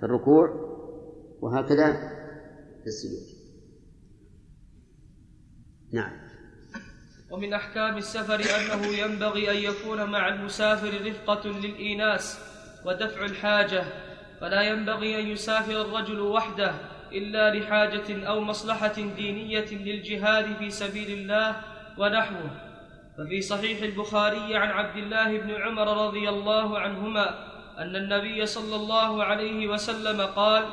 [0.00, 0.48] في الركوع
[1.40, 1.92] وهكذا
[2.80, 3.40] في السجود.
[5.92, 6.12] نعم.
[7.30, 12.38] ومن أحكام السفر أنه ينبغي أن يكون مع المسافر رفقة للإيناس
[12.86, 13.84] ودفع الحاجة
[14.40, 16.74] فلا ينبغي أن يسافر الرجل وحده
[17.12, 21.56] إلا لحاجة أو مصلحة دينية للجهاد في سبيل الله
[21.98, 22.50] ونحوه.
[23.18, 29.24] ففي صحيح البخاري عن عبد الله بن عمر رضي الله عنهما أن النبي صلى الله
[29.24, 30.64] عليه وسلم قال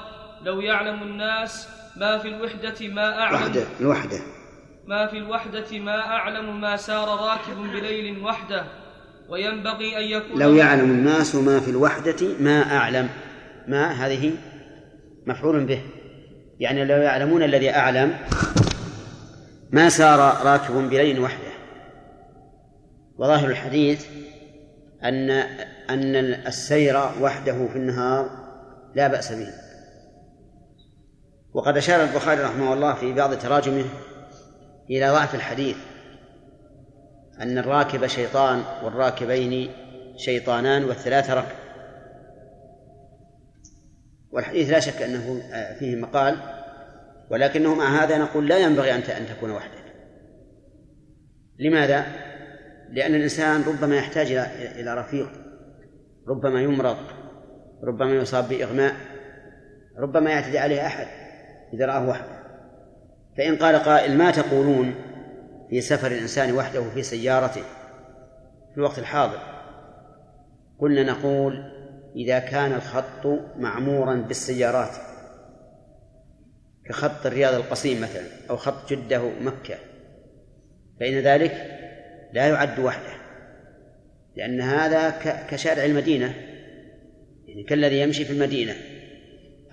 [0.43, 1.67] لو يعلم الناس
[1.97, 4.19] ما في الوحدة ما أعلم وحدة الوحدة.
[4.87, 8.63] ما في الوحدة ما أعلم ما سار راكب بليل وحده
[9.29, 13.09] وينبغي أن يكون لو يعلم الناس ما في الوحدة ما أعلم.
[13.67, 14.31] ما هذه؟
[15.27, 15.81] مفعول به.
[16.59, 18.17] يعني لو يعلمون الذي أعلم
[19.71, 21.51] ما سار راكب بليل وحده.
[23.17, 24.05] وظاهر الحديث
[25.03, 25.43] أن
[25.89, 26.15] أن
[26.47, 28.29] السير وحده في النهار
[28.95, 29.53] لا بأس به.
[31.53, 33.85] وقد أشار البخاري رحمه الله في بعض تراجمه
[34.89, 35.77] إلى ضعف الحديث
[37.41, 39.71] أن الراكب شيطان والراكبين
[40.15, 41.55] شيطانان والثلاثة ركب.
[44.31, 45.41] والحديث لا شك أنه
[45.79, 46.37] فيه مقال
[47.29, 49.83] ولكنه مع هذا نقول لا ينبغي أن تكون وحدك.
[51.59, 52.05] لماذا؟
[52.89, 55.46] لأن الإنسان ربما يحتاج إلى رفيق.
[56.27, 56.97] ربما يمرض
[57.83, 58.93] ربما يصاب بإغماء
[59.97, 61.07] ربما يعتدي عليه أحد
[61.73, 62.37] إذا رآه وحده.
[63.37, 64.95] فإن قال قائل ما تقولون
[65.69, 67.61] في سفر الإنسان وحده في سيارته
[68.71, 69.39] في الوقت الحاضر؟
[70.79, 71.71] قلنا نقول
[72.15, 74.95] إذا كان الخط معمورا بالسيارات
[76.85, 79.75] كخط الرياض القصيم مثلا أو خط جدة مكة
[80.99, 81.51] فإن ذلك
[82.33, 83.26] لا يعد وحده.
[84.37, 85.09] لأن هذا
[85.49, 86.33] كشارع المدينة
[87.47, 88.75] يعني كالذي يمشي في المدينة.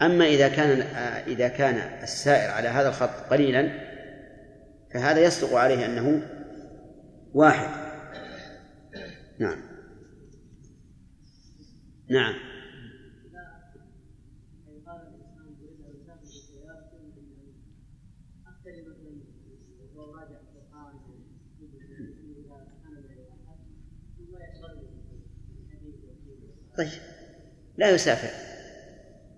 [0.03, 0.81] أما إذا كان
[1.27, 3.71] إذا كان السائر على هذا الخط قليلا
[4.95, 6.23] فهذا يصدق عليه أنه
[7.35, 7.69] واحد.
[9.39, 9.59] نعم.
[12.11, 12.35] نعم.
[26.77, 26.89] طيب.
[27.77, 28.29] لا يسافر.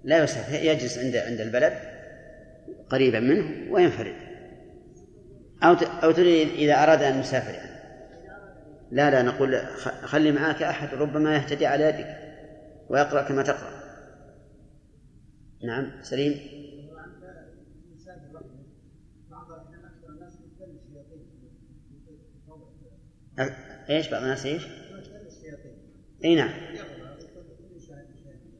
[0.04, 0.54] لا يسافر.
[0.54, 1.72] يجلس عند عند البلد
[2.90, 4.14] قريبا منه وينفرد.
[5.62, 7.76] أو أو تريد إذا أراد أن يسافر يعني.
[8.90, 9.58] لا لا نقول
[10.02, 12.16] خلي معك أحد ربما يهتدي على يدك
[12.88, 13.76] ويقرأ كما تقرأ.
[15.64, 16.56] نعم سليم.
[23.90, 24.66] إيش بعض الناس إيش؟
[26.24, 26.50] إي نعم.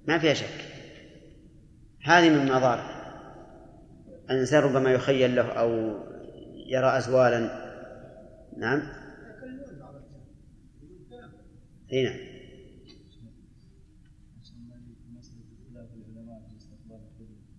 [0.07, 0.65] ما فيها شك.
[2.03, 2.97] هذه من مضار
[4.31, 5.71] الإنسان ربما يخيل له أو
[6.67, 7.67] يرى أزوالا.
[8.57, 8.83] نعم.
[11.93, 12.17] إي نعم.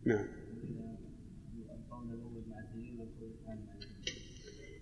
[0.06, 0.28] نعم.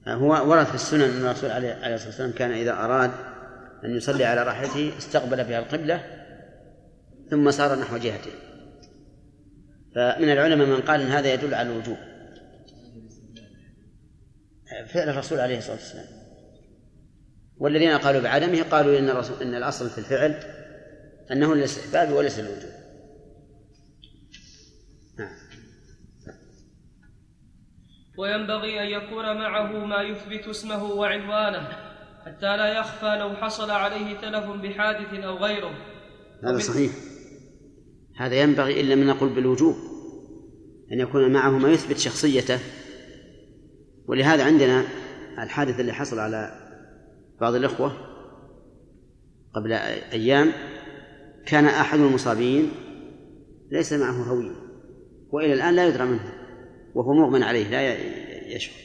[0.08, 3.12] هو ورد في السنن أن الرسول عليه الصلاة والسلام كان إذا أراد
[3.86, 6.15] أن يصلي على راحلته استقبل بها القبلة
[7.30, 8.32] ثم سار نحو جهته.
[9.96, 11.98] فمن العلماء من قال إن هذا يدل على الوجوب.
[14.94, 16.06] فعل الرسول عليه الصلاة والسلام.
[17.58, 20.40] والذين قالوا بعدمه قالوا إن الرسول إن الأصل في الفعل
[21.32, 22.72] أنه للاستحباب وليس للوجوب
[25.20, 25.30] نعم.
[28.18, 31.68] وينبغي أن يكون معه ما يثبت اسمه وعنوانه
[32.26, 35.76] حتى لا يخفى لو حصل عليه تلف بحادث أو غيره.
[36.44, 36.92] هذا صحيح.
[38.16, 39.76] هذا ينبغي إلا من نقول بالوجوب
[40.92, 42.60] أن يكون معه ما يثبت شخصيته.
[44.08, 44.86] ولهذا عندنا
[45.40, 46.70] الحادث اللي حصل على
[47.42, 47.92] بعض الإخوة
[49.54, 49.74] قبل
[50.14, 50.52] أيام
[51.46, 52.72] كان أحد المصابين
[53.72, 54.56] ليس معه هوية
[55.32, 56.34] وإلى الآن لا يدرى منه
[56.96, 57.98] وهو مغمى عليه لا
[58.56, 58.76] يشعر.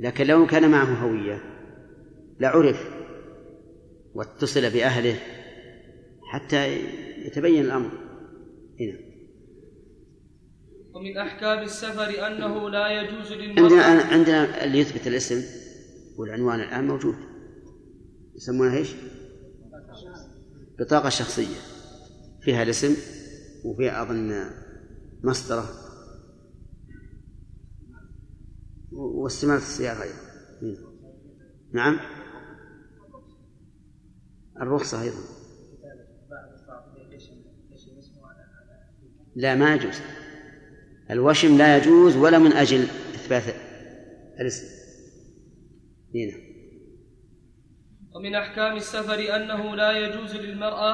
[0.00, 1.42] لكن لو كان معه هوية
[2.40, 2.88] لعرف
[4.14, 5.16] واتصل بأهله
[6.32, 6.76] حتى
[7.26, 7.90] يتبين الأمر.
[8.80, 8.98] هنا
[10.94, 15.42] ومن أحكام السفر أنه لا يجوز للمرأة عندنا عندنا اللي يثبت الاسم
[16.16, 17.14] والعنوان الآن موجود.
[18.34, 18.94] يسمونها إيش؟
[20.78, 21.56] بطاقة شخصية.
[22.42, 22.96] فيها الاسم
[23.64, 24.50] وفيها أظن
[25.24, 25.70] مسطرة.
[28.92, 30.82] واستمالة السيارة أيضا.
[31.72, 32.00] نعم.
[34.60, 35.41] الرخصة أيضا.
[39.36, 40.00] لا ما يجوز.
[41.10, 42.82] الوشم لا يجوز ولا من أجل
[43.14, 43.42] إثبات
[44.40, 44.66] الاسم.
[46.14, 46.32] هنا
[48.14, 50.92] ومن أحكام السفر أنه لا يجوز للمرأة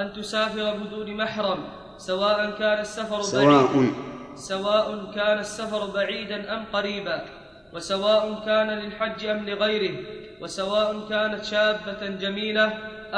[0.00, 1.64] أن تسافر بدون محرم
[1.98, 3.76] سواء كان السفر سواء.
[3.76, 3.92] بعيد
[4.34, 7.24] سواء كان السفر بعيدا أم قريبا
[7.74, 9.96] وسواء كان للحج أم لغيره
[10.40, 12.66] وسواء كانت شابة جميلة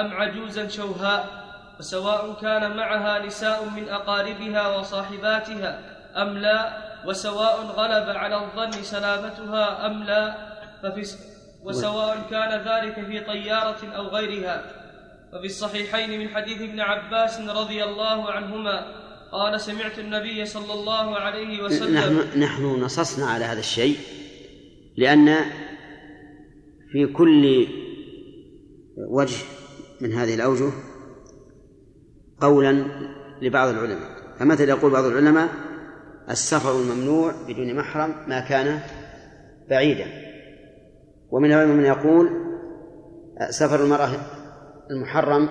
[0.00, 1.45] أم عجوزا شوهاء.
[1.80, 5.80] وسواء كان معها نساء من أقاربها وصاحباتها
[6.16, 10.36] أم لا وسواء غلب على الظن سلامتها أم لا
[10.82, 11.16] ففي
[11.64, 14.64] وسواء كان ذلك في طيارة أو غيرها.
[15.32, 18.86] وفي الصحيحين من حديث ابن عباس رضي الله عنهما
[19.32, 23.96] قال سمعت النبي صلى الله عليه وسلم نحن نحن نصصنا على هذا الشيء
[24.96, 25.36] لأن
[26.92, 27.66] في كل
[29.10, 29.36] وجه
[30.00, 30.72] من هذه الأوجه
[32.40, 32.84] قولا
[33.42, 34.16] لبعض العلماء.
[34.38, 35.48] فمثل يقول بعض العلماء
[36.30, 38.80] السفر الممنوع بدون محرم ما كان
[39.70, 40.06] بعيدا؟
[41.30, 42.30] ومن العلماء من يقول
[43.50, 44.10] سفر المرأة
[44.90, 45.48] المحرم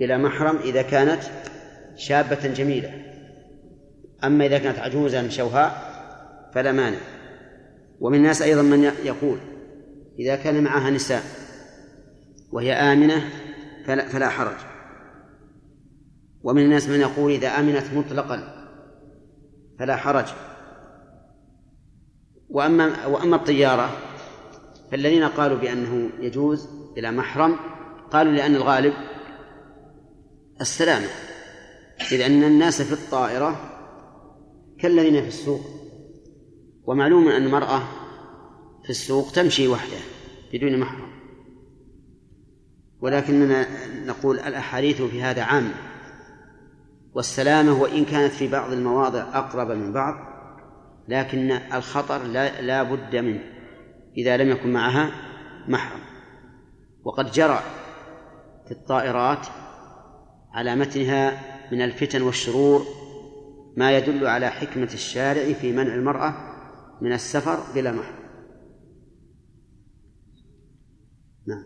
[0.00, 1.22] بلا محرم إذا كانت
[1.96, 2.90] شابة جميلة.
[4.24, 5.92] أما إذا كانت عجوزا شوهاء
[6.54, 6.98] فلا مانع.
[8.00, 9.38] ومن الناس أيضا من يقول
[10.18, 11.22] إذا كان معها نساء
[12.52, 13.24] وهي آمنة
[13.86, 14.71] فلا, فلا حرج.
[16.44, 18.66] ومن الناس من يقول إذا أمنت مطلقا
[19.78, 20.26] فلا حرج.
[22.48, 23.90] وأما وأما الطيارة
[24.90, 27.56] فالذين قالوا بأنه يجوز بلا محرم
[28.10, 28.94] قالوا لأن الغالب
[30.60, 31.08] السلامة
[32.12, 33.70] إذ أن الناس في الطائرة
[34.78, 35.60] كالذين في السوق.
[36.84, 37.82] ومعلوم أن المرأة
[38.84, 40.02] في السوق تمشي وحدها
[40.52, 41.12] بدون محرم.
[43.00, 43.66] ولكننا
[44.06, 45.91] نقول الأحاديث في هذا عامة
[47.14, 50.14] والسلامة وإن كانت في بعض المواضع أقرب من بعض
[51.08, 53.44] لكن الخطر لا, لا بد منه
[54.16, 55.10] إذا لم يكن معها
[55.68, 56.00] محرم.
[57.04, 57.60] وقد جرى
[58.66, 59.46] في الطائرات
[60.52, 61.40] على متنها
[61.72, 62.82] من الفتن والشرور
[63.76, 66.34] ما يدل على حكمة الشارع في منع المرأة
[67.00, 68.22] من السفر بلا محرم.
[71.46, 71.64] نعم.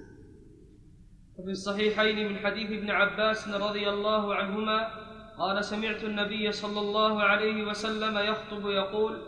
[1.36, 5.05] وفي الصحيحين من حديث ابن عباس رضي الله عنهما
[5.38, 9.18] قال سمعت النبي صلى الله عليه وسلم يخطب يقول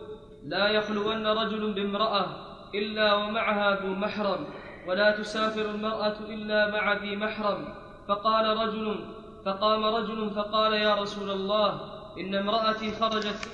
[0.44, 2.26] لا يخلون رجل بامرأة
[2.74, 4.46] إلا ومعها ذو محرم
[4.86, 7.74] ولا تسافر المرأة إلا مع ذي محرم.
[8.08, 9.04] فقال رجل
[9.44, 11.80] فقام رجل فقال يا رسول الله
[12.20, 13.50] إن امرأتي خرجت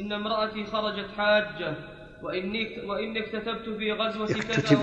[0.00, 1.74] إن امرأتي خرجت حاجة
[2.22, 4.82] وإني وإني اكتتبت في غزوة كذا و...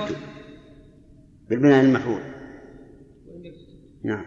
[1.50, 2.22] بالبناء المحول.
[4.04, 4.26] نعم.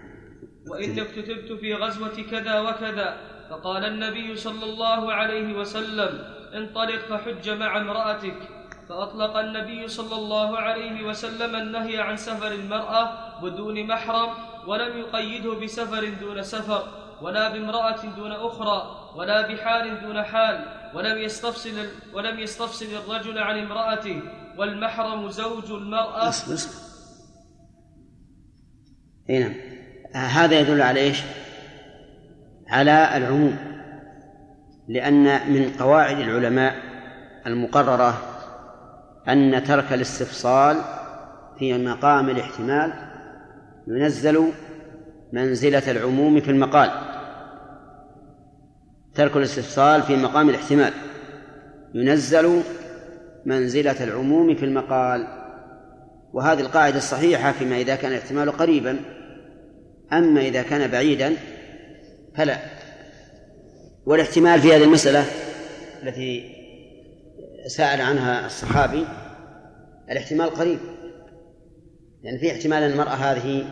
[0.71, 3.17] وإني اكتتبت في غزوة كذا وكذا
[3.51, 8.39] فقال النبي صلى الله عليه وسلم انطلق فحج مع امرأتك.
[8.89, 13.05] فأطلق النبي صلى الله عليه وسلم النهي عن سفر المرأة
[13.43, 14.31] بدون محرم
[14.67, 16.83] ولم يقيده بسفر دون سفر
[17.23, 18.79] ولا بامرأة دون أخرى
[19.17, 20.65] ولا بحال دون حال
[20.95, 24.23] ولم يستفصل ولم يستفصل الرجل عن امرأته.
[24.59, 26.33] والمحرم زوج المرأة.
[29.31, 29.68] اي نعم.
[30.27, 31.23] هذا يدل على إيش؟
[32.69, 33.57] على العموم
[34.89, 36.75] لأن من قواعد العلماء
[37.47, 38.23] المقررة
[39.29, 40.77] أن ترك الاستفصال
[41.59, 42.93] في مقام الاحتمال
[43.87, 44.53] ينزل
[45.33, 46.91] منزلة العموم في المقال.
[49.15, 50.93] ترك الاستفصال في مقام الاحتمال
[51.95, 52.63] ينزل
[53.47, 55.27] منزلة العموم في المقال.
[56.33, 58.99] وهذه القاعدة الصحيحة فيما إذا كان الاحتمال قريبا.
[60.13, 61.37] أما إذا كان بعيدا
[62.37, 62.59] فلا.
[64.07, 65.25] والاحتمال في هذه المسألة
[66.03, 66.55] التي
[67.67, 69.05] سأل عنها الصحابي
[70.11, 70.79] الاحتمال قريب.
[72.23, 73.65] يعني في احتمال أن المرأة هذه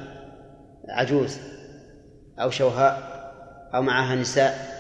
[0.89, 1.39] عجوز
[2.39, 3.16] أو شوهاء
[3.74, 4.76] أو معها نساء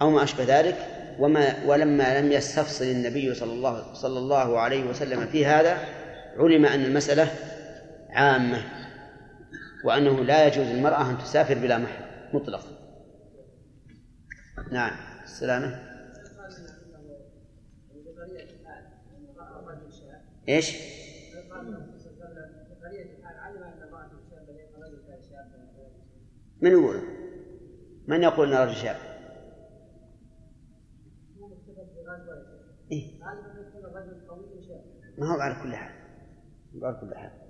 [0.00, 0.76] أو ما أشبه ذلك
[1.18, 5.78] وما ولما لم يستفصل النبي صلى الله صلى الله عليه وسلم في هذا
[6.38, 7.28] علم أن المسألة
[8.10, 8.62] عامة.
[9.86, 12.60] وأنه لا يجوز للمرأة أن تسافر بلا محرم مطلق
[14.72, 15.96] نعم السلامة
[20.48, 20.96] إيش؟
[26.62, 27.02] من يقول؟
[28.08, 28.96] من يقول إن الرجل شاب؟
[32.92, 33.20] إيه؟
[35.18, 35.92] ما هو على كل حال
[36.82, 37.45] على كل حال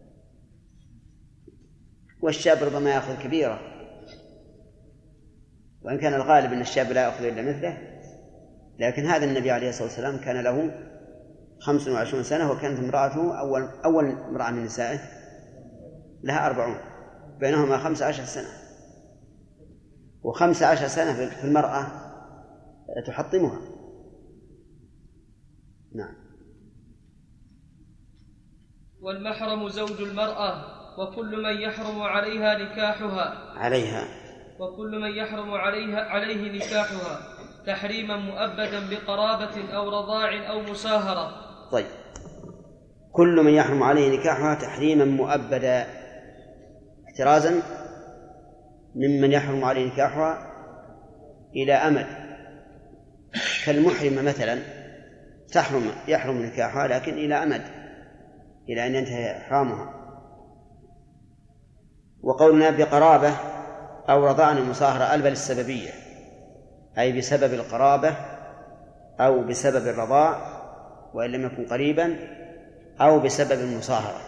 [2.27, 3.61] والشاب ربما يأخذ كبيرة.
[5.83, 8.01] وإن كان الغالب أن الشاب لا يأخذ إلا مثله
[8.79, 10.71] لكن هذا النبي عليه الصلاة والسلام كان له
[11.61, 15.01] خمس وعشرون سنة وكانت امرأته أول أول امرأة من نسائه
[16.23, 16.77] لها أربعون
[17.39, 18.49] بينهما خمس عشر سنة.
[20.23, 21.87] وخمس عشر سنة في المرأة
[23.07, 23.61] تحطمها.
[25.95, 26.15] نعم.
[29.01, 33.59] والمحرم زوج المرأة وكل من يحرم عليها نكاحها.
[33.59, 34.05] عليها.
[34.59, 37.21] وكل من يحرم عليها عليه نكاحها
[37.67, 41.31] تحريما مؤبدا بقرابة أو رضاع أو مساهرة.
[41.73, 41.87] طيب.
[43.13, 45.87] كل من يحرم عليه نكاحها تحريما مؤبدا.
[47.09, 47.63] احترازا.
[48.95, 50.53] ممن يحرم عليه نكاحها
[51.57, 52.07] إلى أمد.
[53.67, 54.59] كالمحرمة مثلا.
[55.53, 57.63] تحرم يحرم نكاحها لكن إلى أمد.
[58.69, 59.96] إلى أن ينتهي إحرامها.
[62.23, 63.33] وقولنا بقرابة
[64.09, 65.91] أو رضاعا مصاهرة ألبل السببية
[66.99, 68.17] أي بسبب القرابة
[69.21, 70.57] أو بسبب الرضاع
[71.15, 72.17] وإن لم يكن قريبا
[73.01, 74.21] أو بسبب المصاهرة.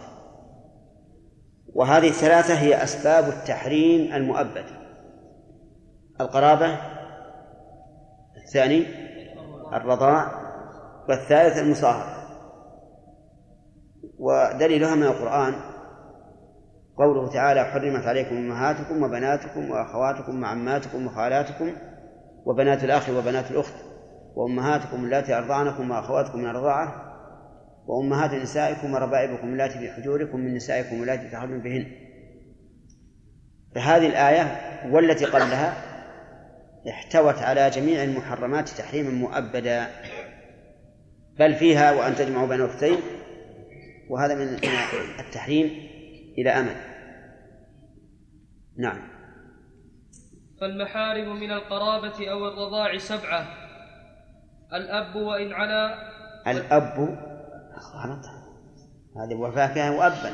[1.75, 4.65] وهذه الثلاثة هي أسباب التحريم المؤبد.
[6.21, 6.79] القرابة
[8.37, 8.87] الثاني
[9.73, 10.29] الرضاع
[11.09, 12.19] والثالث المصاهرة.
[14.19, 15.55] ودليلها من القرآن
[16.99, 21.73] قوله تعالى حرمت عليكم أمهاتكم وبناتكم وأخواتكم وعماتكم وخالاتكم
[22.47, 23.75] وبنات الأخ وبنات الأخت
[24.35, 27.15] وأمهاتكم اللاتي أرضعنكم وأخواتكم من الرضاعة
[27.87, 31.87] وأمهات نسائكم وربائبكم اللاتي في حجوركم من نسائكم اللاتي تحرمون بهن.
[33.75, 34.61] فهذه الآية
[34.93, 35.75] والتي قبلها
[36.91, 39.87] احتوت على جميع المحرمات تحريما مؤبدا.
[41.39, 42.97] بل فيها وأن تجمعوا بين الأختين
[44.11, 44.59] وهذا من
[45.21, 45.88] التحريم
[46.39, 46.77] إلى أمد
[48.79, 49.09] نعم.
[50.61, 53.47] فالمحارم من القرابة أو الرضاع سبعة.
[54.75, 55.95] الأب وإن علا.
[56.47, 56.99] الأب
[57.95, 58.25] غلط.
[59.17, 60.29] هذه وفاة وأبا.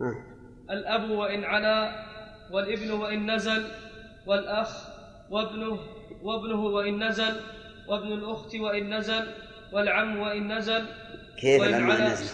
[0.00, 0.14] آه.
[0.70, 1.92] الأب وإن علا
[2.52, 3.64] والابن وإن نزل
[4.26, 4.88] والأخ
[5.30, 5.78] وابنه
[6.22, 7.40] وابنه وإن نزل
[7.88, 9.26] وابن الأخت وإن نزل
[9.72, 10.86] والعم وإن نزل
[11.38, 12.26] كيف وإن العم علا- نزل؟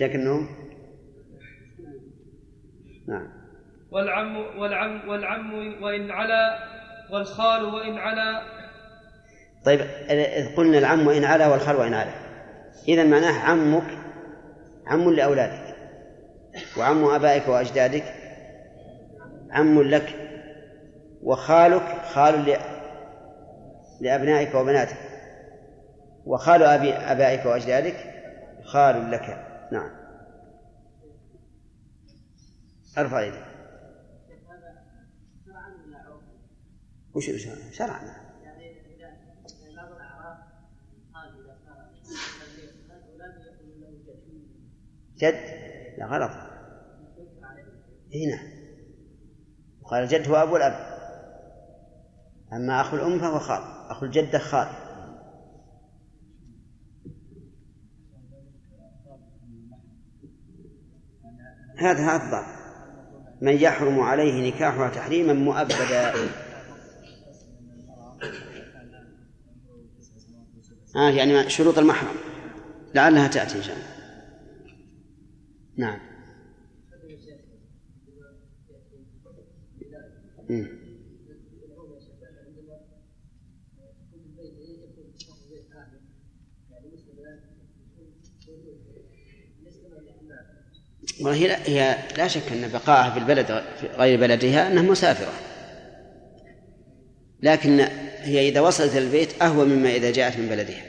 [0.00, 0.06] لا.
[0.06, 0.48] لكنه
[3.08, 3.28] نعم.
[3.90, 6.58] والعم والعم والعم وإن علا
[7.12, 8.42] والخال وإن علا
[9.64, 9.80] طيب
[10.10, 12.12] إذ قلنا العم وإن علا والخال وإن علا
[12.88, 13.98] إذا معناه عمك
[14.86, 15.76] عم لأولادك
[16.78, 18.04] وعم آبائك وأجدادك
[19.50, 20.14] عم لك
[21.22, 22.56] وخالك خال
[24.00, 24.96] لأبنائك وبناتك
[26.26, 27.96] وخال أبي آبائك وأجدادك
[28.64, 29.47] خال لك.
[29.72, 29.90] نعم.
[32.98, 33.44] أرفع يدك.
[37.14, 38.28] وش شرعا شرعا
[45.18, 45.34] جد؟
[45.98, 46.30] لا غلط.
[48.14, 48.42] هنا
[49.82, 50.98] وقال الجد هو أبو الأب.
[52.52, 53.62] أما أخو الأم فهو خال.
[53.90, 54.87] أخو الجدة خال.
[61.78, 62.58] هذا هذا الضابط
[63.40, 66.12] من يحرم عليه نكاحها تحريما مؤبدا.
[70.96, 72.16] آه يعني شروط المحرم.
[72.94, 73.88] لعلها تأتي إن شاء الله.
[75.76, 75.98] نعم.
[80.50, 80.77] مم.
[91.20, 93.46] والله هي لا, هي لا شك أن بقائها في البلد
[93.80, 95.32] في غير بلدها أنها مسافرة.
[97.42, 97.80] لكن
[98.18, 100.84] هي إذا وصلت البيت أهوى مما إذا جاءت من بلدها.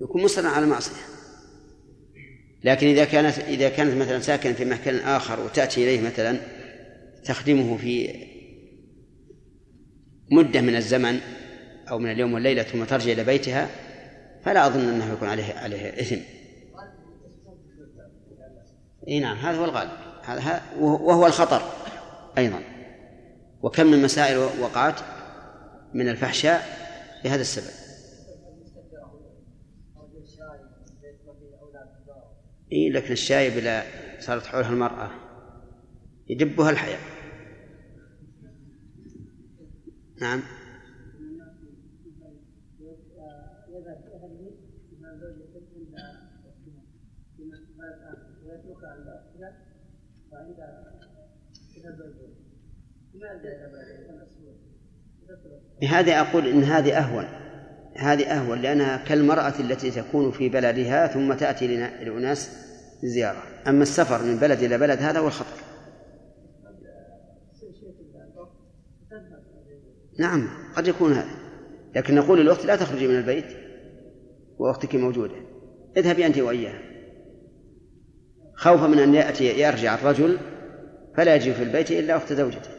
[0.00, 1.14] يكون مصرا على المعصية
[2.64, 6.36] لكن إذا كانت إذا كانت مثلا ساكنة في مكان آخر وتأتي إليه مثلا
[7.24, 8.14] تخدمه في
[10.30, 11.20] مدة من الزمن
[11.90, 13.70] أو من اليوم والليلة ثم ترجع إلى بيتها
[14.44, 16.20] فلا أظن أنه يكون عليه عليه إثم.
[19.08, 19.90] إي نعم هذا هو الغالب.
[20.24, 21.62] هذا وهو الخطر
[22.38, 22.60] أيضا.
[23.62, 25.00] وكم من مسائل وقعت
[25.94, 26.62] من الفحشاء
[27.24, 27.84] لهذا السبب.
[32.72, 33.84] إي لكن الشايب اذا
[34.20, 35.10] صارت حولها المرأة
[36.28, 36.98] يدبها الحياة.
[40.20, 40.42] نعم.
[55.80, 57.24] بهذا أقول إن هذه أهون
[57.96, 62.50] هذه أهون لأنها كالمرأة التي تكون في بلدها ثم تأتي لأناس
[63.02, 63.42] زيارة.
[63.68, 65.64] أما السفر من بلد إلى بلد هذا هو الخطر.
[70.18, 71.34] نعم قد يكون هذا.
[71.96, 73.63] لكن نقول للأخت لا تخرجي من البيت.
[74.58, 75.34] وأختك موجودة.
[75.96, 76.82] اذهبي أنت وإياها.
[78.54, 80.38] خوفا من أن يأتي يرجع الرجل
[81.16, 82.70] فلا يجي في البيت إلا أخت زوجته.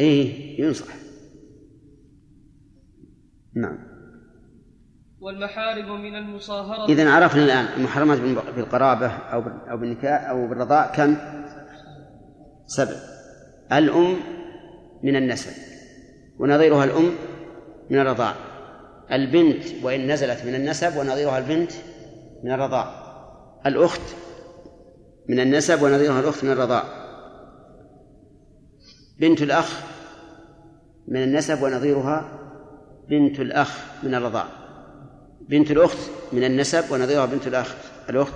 [0.00, 0.94] إيه ينصح.
[3.54, 3.78] نعم.
[5.20, 6.88] والمحارم من المصاهرة.
[6.88, 8.18] إذا عرفنا الآن المحرمات
[8.56, 11.16] بالقرابة أو أو بالنكاح أو بالرضاء كم؟
[12.66, 12.96] سبع.
[13.72, 14.16] الأم
[15.02, 15.52] من النسب
[16.38, 17.10] ونظيرها الأم
[17.90, 18.34] من الرضاع.
[19.12, 21.72] البنت وإن نزلت من النسب ونظيرها البنت
[22.42, 23.08] من الرضاع.
[23.66, 24.00] الأخت
[25.28, 26.84] من النسب ونظيرها الأخت من الرضاع.
[29.20, 29.80] بنت الأخ
[31.08, 32.28] من النسب ونظيرها
[33.08, 34.46] بنت الأخ من الرضاع.
[35.48, 35.98] بنت الأخت
[36.32, 37.74] من النسب ونظيرها بنت الأخ
[38.10, 38.34] الأخت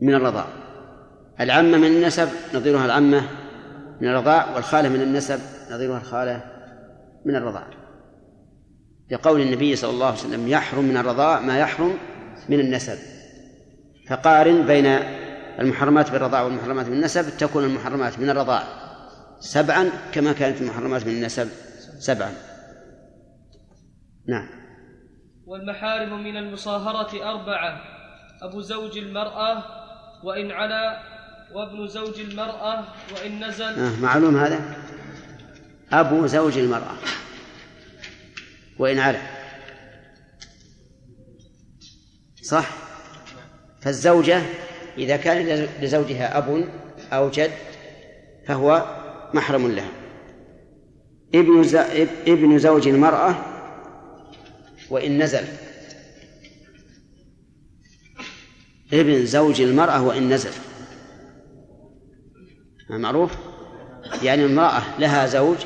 [0.00, 0.46] من الرضاع.
[1.40, 3.22] العمة من النسب نظيرها العمة
[4.00, 5.40] من الرضاع والخالة من النسب
[5.70, 6.40] نظيرها الخالة
[7.24, 7.83] من الرضاع.
[9.14, 11.98] لقول النبي صلى الله عليه وسلم يحرم من الرضاع ما يحرم
[12.48, 12.98] من النسب.
[14.08, 14.86] فقارن بين
[15.60, 18.62] المحرمات بالرضاع والمحرمات بالنسب تكون المحرمات من الرضاع
[19.40, 21.48] سبعا كما كانت المحرمات من النسب
[21.98, 22.32] سبعا.
[24.28, 24.48] نعم.
[25.46, 27.80] والمحارم من المصاهرة أربعة
[28.42, 29.62] أبو زوج المرأة
[30.24, 31.00] وإن علا
[31.54, 32.84] وابن زوج المرأة
[33.14, 33.64] وإن نزل.
[33.64, 34.60] آه معلوم هذا؟
[35.92, 36.94] أبو زوج المرأة.
[38.78, 39.20] وإن علا
[42.42, 42.70] صح؟
[43.80, 44.42] فالزوجة
[44.98, 46.68] إذا كان لزوجها أب
[47.12, 47.50] أو جد
[48.46, 48.96] فهو
[49.34, 49.88] محرم لها.
[51.34, 51.76] ابن.
[52.26, 53.36] ابن زوج المرأة
[54.90, 55.44] وإن نزل.
[58.92, 60.52] ابن زوج المرأة وإن نزل.
[62.90, 63.32] معروف؟
[64.22, 65.56] يعني امرأة لها زوج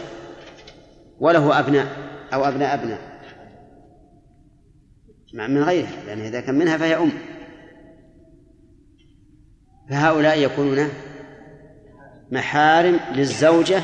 [1.21, 2.08] وله أبناء.
[2.33, 3.19] أو أبناء أبناء.
[5.35, 7.13] من غيرها لأن إذا كان منها فهي أم.
[9.91, 10.89] فهؤلاء يكونون
[12.33, 13.83] محارم للزوجة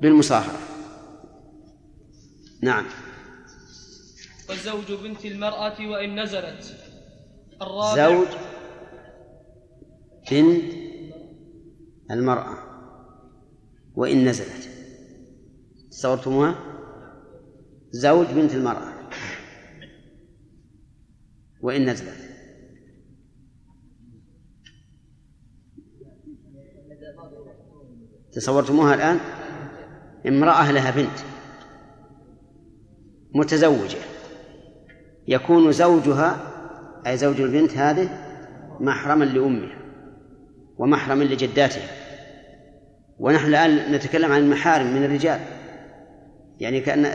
[0.00, 0.58] بالمصاهرة
[2.62, 2.84] نعم.
[4.48, 6.76] والزوج بنت المرأة وإن نزلت.
[7.62, 8.28] الرابع زوج
[10.30, 10.62] بنت
[12.10, 12.58] المرأة
[13.96, 14.68] وإن نزلت.
[15.90, 16.71] تصورتموها
[17.92, 18.92] زوج بنت المرأة.
[21.60, 22.32] وإن نزلت.
[28.32, 29.18] تصورتموها الآن؟
[30.26, 31.18] امرأة لها بنت.
[33.34, 33.98] متزوجة.
[35.28, 36.52] يكون زوجها
[37.06, 38.08] أي زوج البنت هذه
[38.80, 39.78] محرما لأمها
[40.78, 41.88] ومحرما لجداتها.
[43.18, 45.40] ونحن الآن نتكلم عن المحارم من الرجال.
[46.60, 47.06] يعني كأن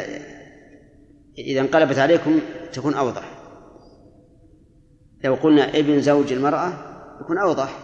[1.38, 2.39] إذا انقلبت عليكم
[2.73, 3.31] تكون أوضح.
[5.23, 6.73] لو قلنا ابن زوج المرأة
[7.22, 7.80] يكون أوضح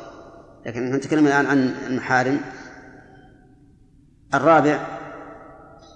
[0.65, 2.39] لكن نتكلم الآن عن المحارم.
[4.33, 4.87] الرابع.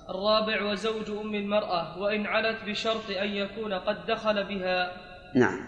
[0.10, 4.92] الرابع وزوج أم المرأة وإن علت بشرط أن يكون قد دخل بها.
[5.36, 5.60] نعم.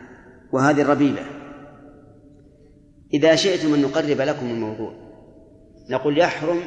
[0.52, 1.22] وهذه الربيبة.
[3.14, 4.94] إذا شئتم أن نقرب لكم الموضوع
[5.90, 6.62] نقول يحرم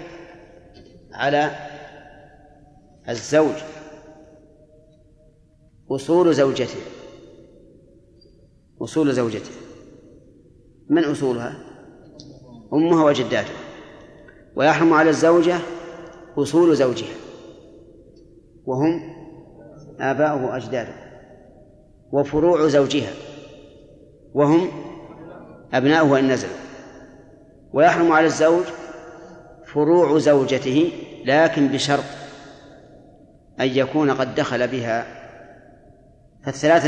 [1.12, 1.51] على
[3.09, 3.55] الزوج
[5.93, 6.81] أصول زوجته.
[8.82, 9.51] أصول زوجته.
[10.90, 11.59] من أصولها؟
[12.73, 13.56] أمها وجداتها
[14.56, 15.59] ويحرم على الزوجة
[16.39, 17.14] أصول زوجها.
[18.66, 19.01] وهم
[20.01, 20.94] آباؤه وأجداده.
[22.12, 23.12] وفروع زوجها.
[24.35, 24.69] وهم
[25.73, 26.56] أبناؤه وإن نزلوا.
[27.73, 28.64] ويحرم على الزوج
[29.66, 30.93] فروع زوجته
[31.24, 32.05] لكن بشرط
[33.60, 35.22] أن يكون قد دخل بها
[36.44, 36.86] فالثلاث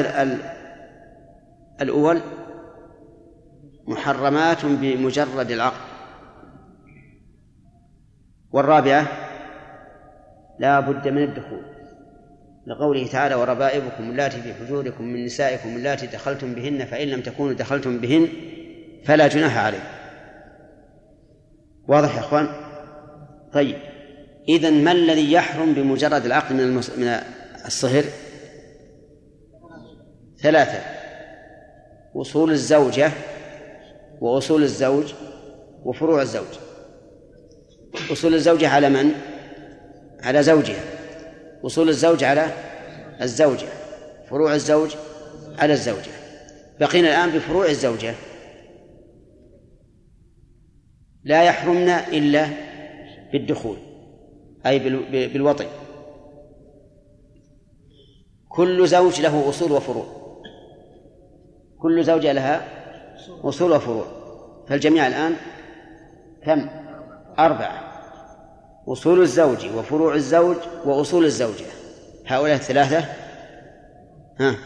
[1.80, 2.20] الأول
[3.86, 5.80] محرمات بمجرد العقد.
[8.52, 9.06] والرابعة
[10.58, 11.62] لا بد من الدخول.
[12.66, 17.98] لقوله تعالى وربائبكم اللاتي في حجوركم من نسائكم اللاتي دخلتم بهن فإن لم تكونوا دخلتم
[17.98, 18.28] بهن
[19.04, 19.84] فلا جناح عليكم.
[21.88, 22.48] واضح يا إخوان؟
[23.52, 23.76] طيب.
[24.48, 26.74] اذا ما الذي يحرم بمجرد العقد من.
[26.74, 27.20] من
[27.66, 28.04] الصهر؟
[30.44, 30.80] ثلاثة.
[32.16, 33.12] أصول الزوجة
[34.20, 35.14] وأصول الزوج
[35.84, 36.58] وفروع الزوج.
[38.12, 39.10] أصول الزوجه على من؟
[40.20, 40.84] على زوجها.
[41.66, 42.46] أصول الزوج على
[43.22, 43.66] الزوجة.
[44.30, 44.94] فروع الزوج
[45.58, 46.10] على الزوجة.
[46.80, 48.14] بقينا الآن بفروع الزوجة.
[51.24, 52.48] لا يحرمن إلا
[53.32, 53.76] بالدخول
[54.66, 54.78] أي
[55.28, 55.66] بالوطي
[58.48, 60.23] كل زوج له أصول وفروع.
[61.84, 62.64] كل زوجة لها
[63.42, 64.04] أصول وفروع.
[64.68, 65.36] فالجميع الآن
[66.44, 66.68] كم؟
[67.38, 67.80] أربعة.
[68.88, 71.64] أصول الزوج وفروع الزوج وأصول الزوجة.
[72.26, 73.04] هؤلاء الثلاثة
[74.40, 74.56] ها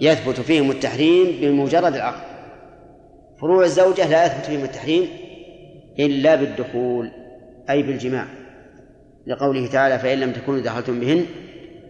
[0.00, 2.24] يثبت فيهم التحريم بمجرد العقد.
[3.40, 5.08] فروع الزوجة لا يثبت فيهم التحريم
[5.98, 7.10] إلا بالدخول
[7.70, 8.26] أي بالجماع.
[9.26, 11.26] لقوله تعالى فإن لم تكونوا دخلتم بهن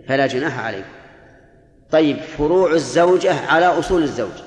[0.08, 1.03] فلا جناح عليكم.
[1.94, 4.42] طيب فروع الزوجة على أصول الزوج.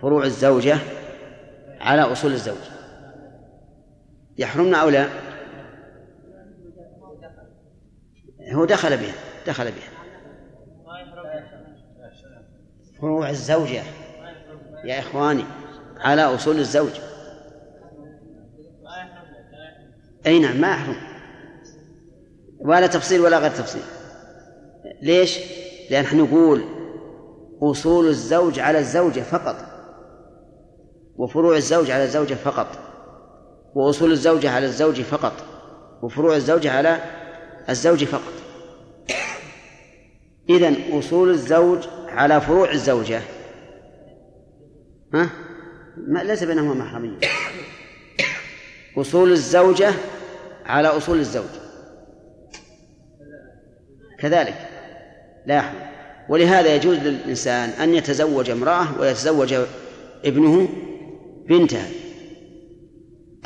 [0.00, 0.78] فروع الزوجة
[1.80, 2.56] على أصول الزوج.
[4.38, 5.08] يحرمنا أو لا؟
[8.52, 9.14] هو دخل بها
[9.46, 9.90] دخل بها.
[13.00, 13.82] فروع الزوجة
[14.84, 15.44] يا إخواني
[15.96, 16.92] على أصول الزوج.
[20.26, 20.96] أي نعم ما يحرم
[22.58, 23.82] ولا تفصيل ولا غير تفصيل.
[25.02, 25.38] ليش؟
[25.90, 26.64] لأن نحن نقول
[27.62, 29.56] أصول الزوج على الزوجة فقط.
[31.16, 32.78] وفروع الزوج على الزوجة فقط.
[33.74, 35.32] وأصول الزوجة على الزوج فقط.
[36.02, 37.00] وفروع الزوجة على
[37.68, 38.32] الزوج فقط.
[40.50, 43.20] إذن أصول الزوج على فروع الزوجة.
[45.14, 45.30] ها؟
[45.96, 47.18] ما ليس بينهما محرمية.
[48.98, 49.92] أصول الزوجة
[50.66, 51.50] على أصول الزوج.
[54.18, 54.75] كذلك.
[55.46, 55.86] لا يحرم
[56.28, 59.54] ولهذا يجوز للإنسان أن يتزوج امرأة ويتزوج
[60.24, 60.68] ابنه
[61.48, 61.88] بنتها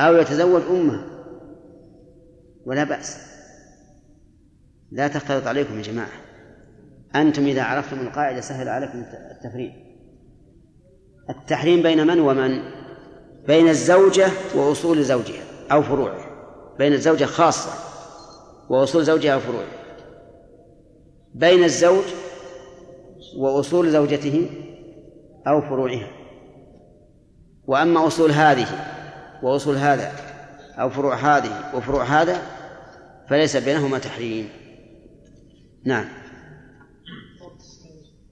[0.00, 1.06] أو يتزوج أمها.
[2.66, 3.16] ولا بأس.
[4.92, 6.20] لا تختلط عليكم يا جماعة.
[7.16, 9.72] أنتم إذا عرفتم القاعدة سهل عليكم التفريق.
[11.30, 12.62] التحريم بين من ومن؟
[13.46, 16.24] بين الزوجة وأصول زوجها أو فروعه
[16.78, 17.70] بين الزوجة خاصة
[18.68, 19.79] وأصول زوجها أو فروعه
[21.34, 22.04] بين الزوج
[23.36, 24.50] وأصول زوجته
[25.46, 26.10] أو فروعها.
[27.66, 28.66] وأما أصول هذه
[29.42, 30.12] وأصول هذا
[30.80, 32.42] أو فروع هذه وفروع هذا
[33.28, 34.48] فليس بينهما تحريم.
[35.84, 36.08] نعم.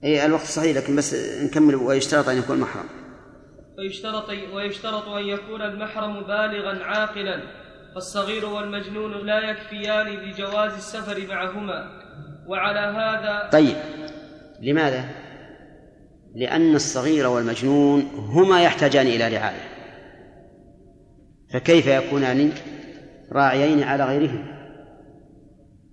[0.03, 2.85] أي الوقت صحيح لكن بس نكمل ويشترط أن يكون محرم.
[3.77, 7.41] ويشترط ويشترط أن يكون المحرم بالغا عاقلا
[7.93, 11.99] فالصغير والمجنون لا يكفيان لجواز السفر معهما.
[12.49, 13.75] وعلى هذا طيب
[14.61, 15.05] لماذا؟
[16.35, 19.69] لأن الصغير والمجنون هما يحتاجان إلى رعاية
[21.53, 22.51] فكيف يكونان
[23.31, 24.45] راعيين على غيرهم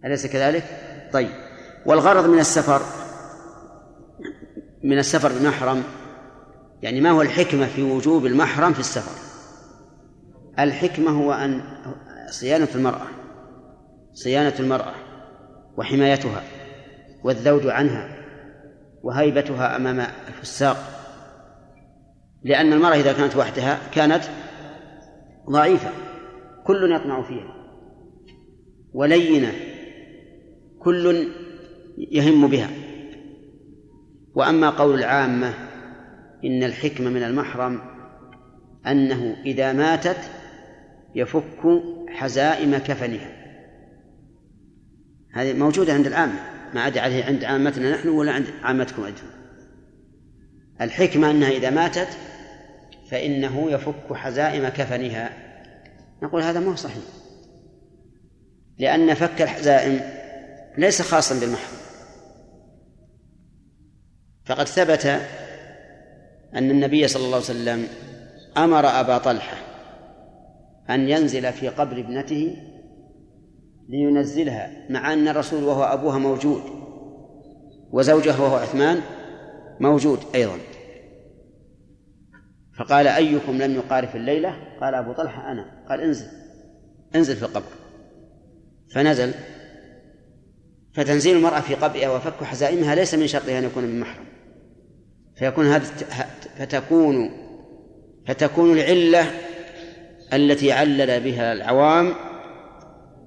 [0.04, 0.64] أليس كذلك؟
[1.12, 1.30] طيب
[1.86, 2.82] والغرض من السفر
[4.82, 5.82] من السفر بمحرم
[6.82, 9.12] يعني ما هو الحكمة في وجوب المحرم في السفر
[10.58, 11.62] الحكمة هو أن
[12.30, 13.06] صيانة المرأة
[14.12, 15.05] صيانة المرأة
[15.76, 16.42] وحمايتها
[17.24, 18.16] والذود عنها
[19.02, 20.76] وهيبتها أمام الفساق
[22.44, 24.24] لأن المرأة إذا كانت وحدها كانت
[25.50, 25.90] ضعيفة
[26.64, 27.56] كل يطمع فيها
[28.94, 29.52] ولينة
[30.78, 31.28] كل
[31.98, 32.70] يهم بها.
[34.34, 35.54] وأما قول العامة
[36.44, 37.80] إن الحكمة من المحرم
[38.86, 40.30] أنه إذا ماتت
[41.14, 43.45] يفك حزائم كفنها.
[45.36, 46.40] هذه موجودة عند العامة
[46.74, 49.26] ما عدا عليه عند عامتنا نحن ولا عند عامتكم أنتم.
[50.80, 52.08] الحكمة أنها إذا ماتت
[53.10, 55.30] فإنه يفك حزائم كفنها.
[56.22, 57.02] نقول هذا ما هو صحيح.
[58.78, 60.00] لأن فك الحزائم
[60.78, 61.76] ليس خاصا بالمحرم.
[64.44, 65.06] فقد ثبت
[66.54, 67.86] أن النبي صلى الله عليه وسلم
[68.56, 69.56] أمر أبا طلحة
[70.90, 72.56] أن ينزل في قبر ابنته
[73.88, 76.62] لينزلها مع أن الرسول وهو أبوها موجود
[77.90, 79.00] وزوجها وهو عثمان
[79.80, 80.58] موجود أيضا.
[82.78, 85.84] فقال أيكم لم يقارف الليلة؟ قال أبو طلحة أنا.
[85.88, 86.26] قال انزل.
[87.14, 87.72] انزل في القبر.
[88.94, 89.32] فنزل.
[90.94, 94.24] فتنزيل المرأة في قبرها وفك حزائمها ليس من شرطها أن يكون من محرم.
[95.36, 95.84] فيكون هذا
[96.58, 97.30] فتكون
[98.26, 99.30] فتكون العلة
[100.32, 102.14] التي علل بها العوام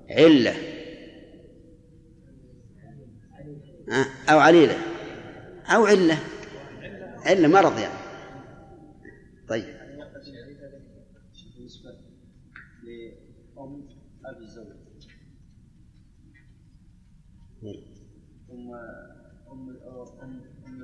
[0.09, 0.53] علة.
[4.29, 4.77] أو عليلة.
[5.65, 6.19] أو علة.
[7.25, 7.99] علة مرض يعني.
[9.49, 9.79] طيب.
[12.83, 13.87] لأم
[14.25, 14.67] أبي الزوج
[18.51, 18.73] أم
[19.51, 19.69] أم
[20.21, 20.81] أم أم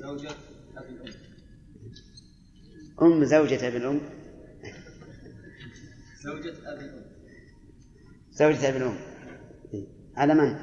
[0.00, 0.30] زوجة
[0.76, 1.12] أبي الأم
[3.02, 4.00] أم زوجة أبي الأم.
[6.24, 7.07] زوجة أبي الأم.
[8.38, 8.96] زوجة أبي الأم
[9.74, 9.86] إيه.
[10.16, 10.56] على من؟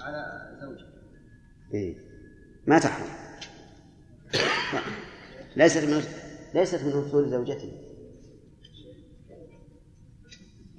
[0.00, 0.86] على زوجة
[1.74, 1.96] إيه.
[2.66, 3.06] ما تحرم
[5.56, 6.02] ليست من
[6.54, 7.72] ليست من أصول زوجته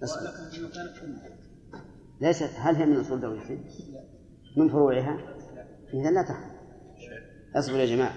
[0.04, 0.30] أصبر.
[1.04, 1.22] أم
[2.22, 3.60] ليست هل هي من أصول زوجته؟
[4.58, 5.18] من فروعها؟
[5.94, 6.52] إذا لا تحرم
[7.56, 8.16] اصبروا يا جماعة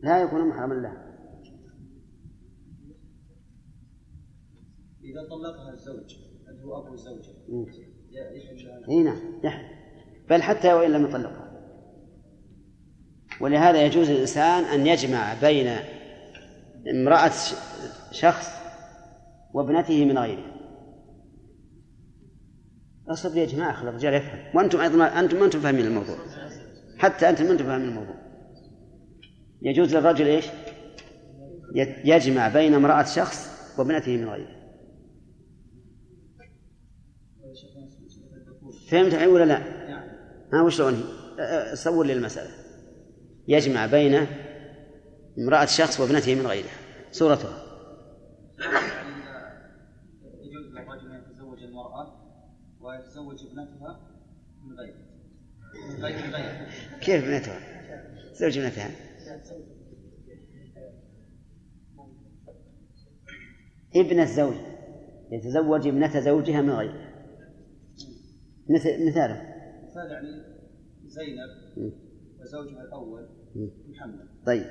[0.00, 1.13] لا يكون محرما لها
[5.14, 6.16] إذا طلقها الزوج
[6.48, 7.30] اللي هو أبو الزوجة.
[8.10, 9.68] يحل إي نعم يحرم
[10.30, 11.50] بل حتى وإن لم يطلقها.
[13.40, 15.76] ولهذا يجوز للانسان أن يجمع بين
[16.90, 17.54] امرأة ش-
[18.10, 18.46] شخص
[19.54, 20.44] وابنته من غيره.
[23.08, 24.56] اصبر يا جماعة خلي الرجال يفهم.
[24.56, 26.16] وأنتم أيضا ما- أنتم ما أنتم فاهمين الموضوع.
[26.98, 28.14] حتى أنتم ما أنتم فاهمين الموضوع.
[29.62, 30.46] يجوز للرجل إيش؟
[31.76, 34.63] ي- يجمع بين امرأة شخص وابنته من غيره.
[38.94, 39.58] فهمت الحين ولا لا؟
[40.52, 42.50] ها وشلون هي؟ صور لي المسألة
[43.48, 44.26] يجمع بين
[45.38, 46.68] امرأة شخص وابنته من غيره.
[47.12, 47.64] صورتها.
[50.42, 52.06] يجوز للرجل أن يتزوج المرأة
[52.80, 54.00] ويتزوج ابنتها
[54.64, 54.96] من غيره
[55.98, 56.68] من غير من غيره
[57.00, 57.60] كيف ابنتها؟
[58.32, 58.90] زوج ابنتها.
[63.96, 64.56] ابن الزوج.
[65.32, 67.03] يتزوج ابنة زوجها من غيره.
[68.68, 69.42] مثل مثاله.
[69.86, 70.42] مثال يعني
[71.06, 71.92] زينب.
[72.40, 73.28] وزوجها الأول.
[73.88, 74.28] محمد.
[74.46, 74.66] طيب.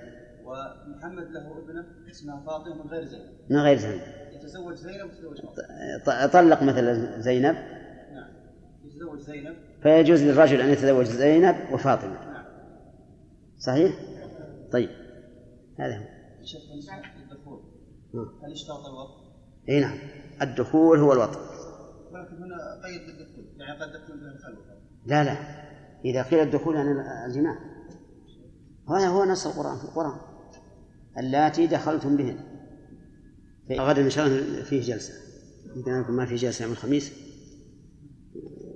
[0.45, 3.29] ومحمد له ابنة اسمها فاطمة من غير زينب.
[3.49, 3.99] من غير زوج
[4.33, 5.41] يتزوج زينب ويتزوج
[6.05, 6.27] فاطمة.
[6.27, 7.55] طلق مثلا زينب.
[8.13, 8.29] نعم.
[8.85, 9.55] يتزوج زينب.
[9.83, 12.13] فيجوز للرجل أن يتزوج زينب وفاطمة.
[12.13, 12.45] نعم.
[13.57, 13.91] صحيح؟
[14.71, 14.89] طيب.
[15.79, 16.03] هذا هو.
[17.19, 17.61] للدخول
[18.13, 18.29] نعم.
[18.43, 19.23] هل اشترط الوقت؟
[19.69, 19.97] اي نعم.
[20.41, 21.52] الدخول هو الوطن
[22.23, 24.19] ولكن هنا قيد بالدخول يعني قد تكون
[25.05, 25.37] لا لا.
[26.05, 26.91] إذا قيل الدخول يعني
[27.25, 27.59] الجماع
[28.89, 29.77] هذا هو نص القرآن.
[29.77, 30.19] في القرآن.
[31.17, 32.39] اللاتي دخلتم بهن.
[33.71, 35.13] غدا إن شاء الله فيه جلسة.
[35.75, 37.13] يمكن يكون ما في جلسة يوم الخميس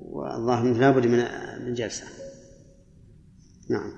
[0.02, 1.18] والله لابد من
[1.66, 2.06] من جلسة.
[3.70, 3.92] نعم.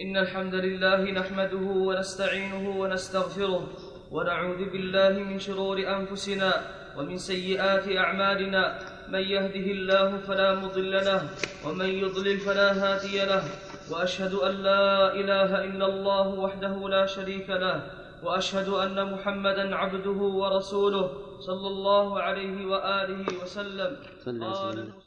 [0.00, 3.68] إن الحمد لله نحمده ونستعينه ونستغفره
[4.10, 8.78] ونعوذ بالله من شرور أنفسنا ومن سيئات أعمالنا
[9.08, 11.22] من يهده الله فلا مضل له
[11.66, 13.44] ومن يضلل فلا هادي له
[13.90, 17.78] وأشهد أن لا إله إلا الله وحده لا شريك له
[18.24, 21.06] وأشهد أن محمدا عبده ورسوله
[21.40, 23.92] صلى الله عليه وآله وسلم.
[24.26, 25.05] قال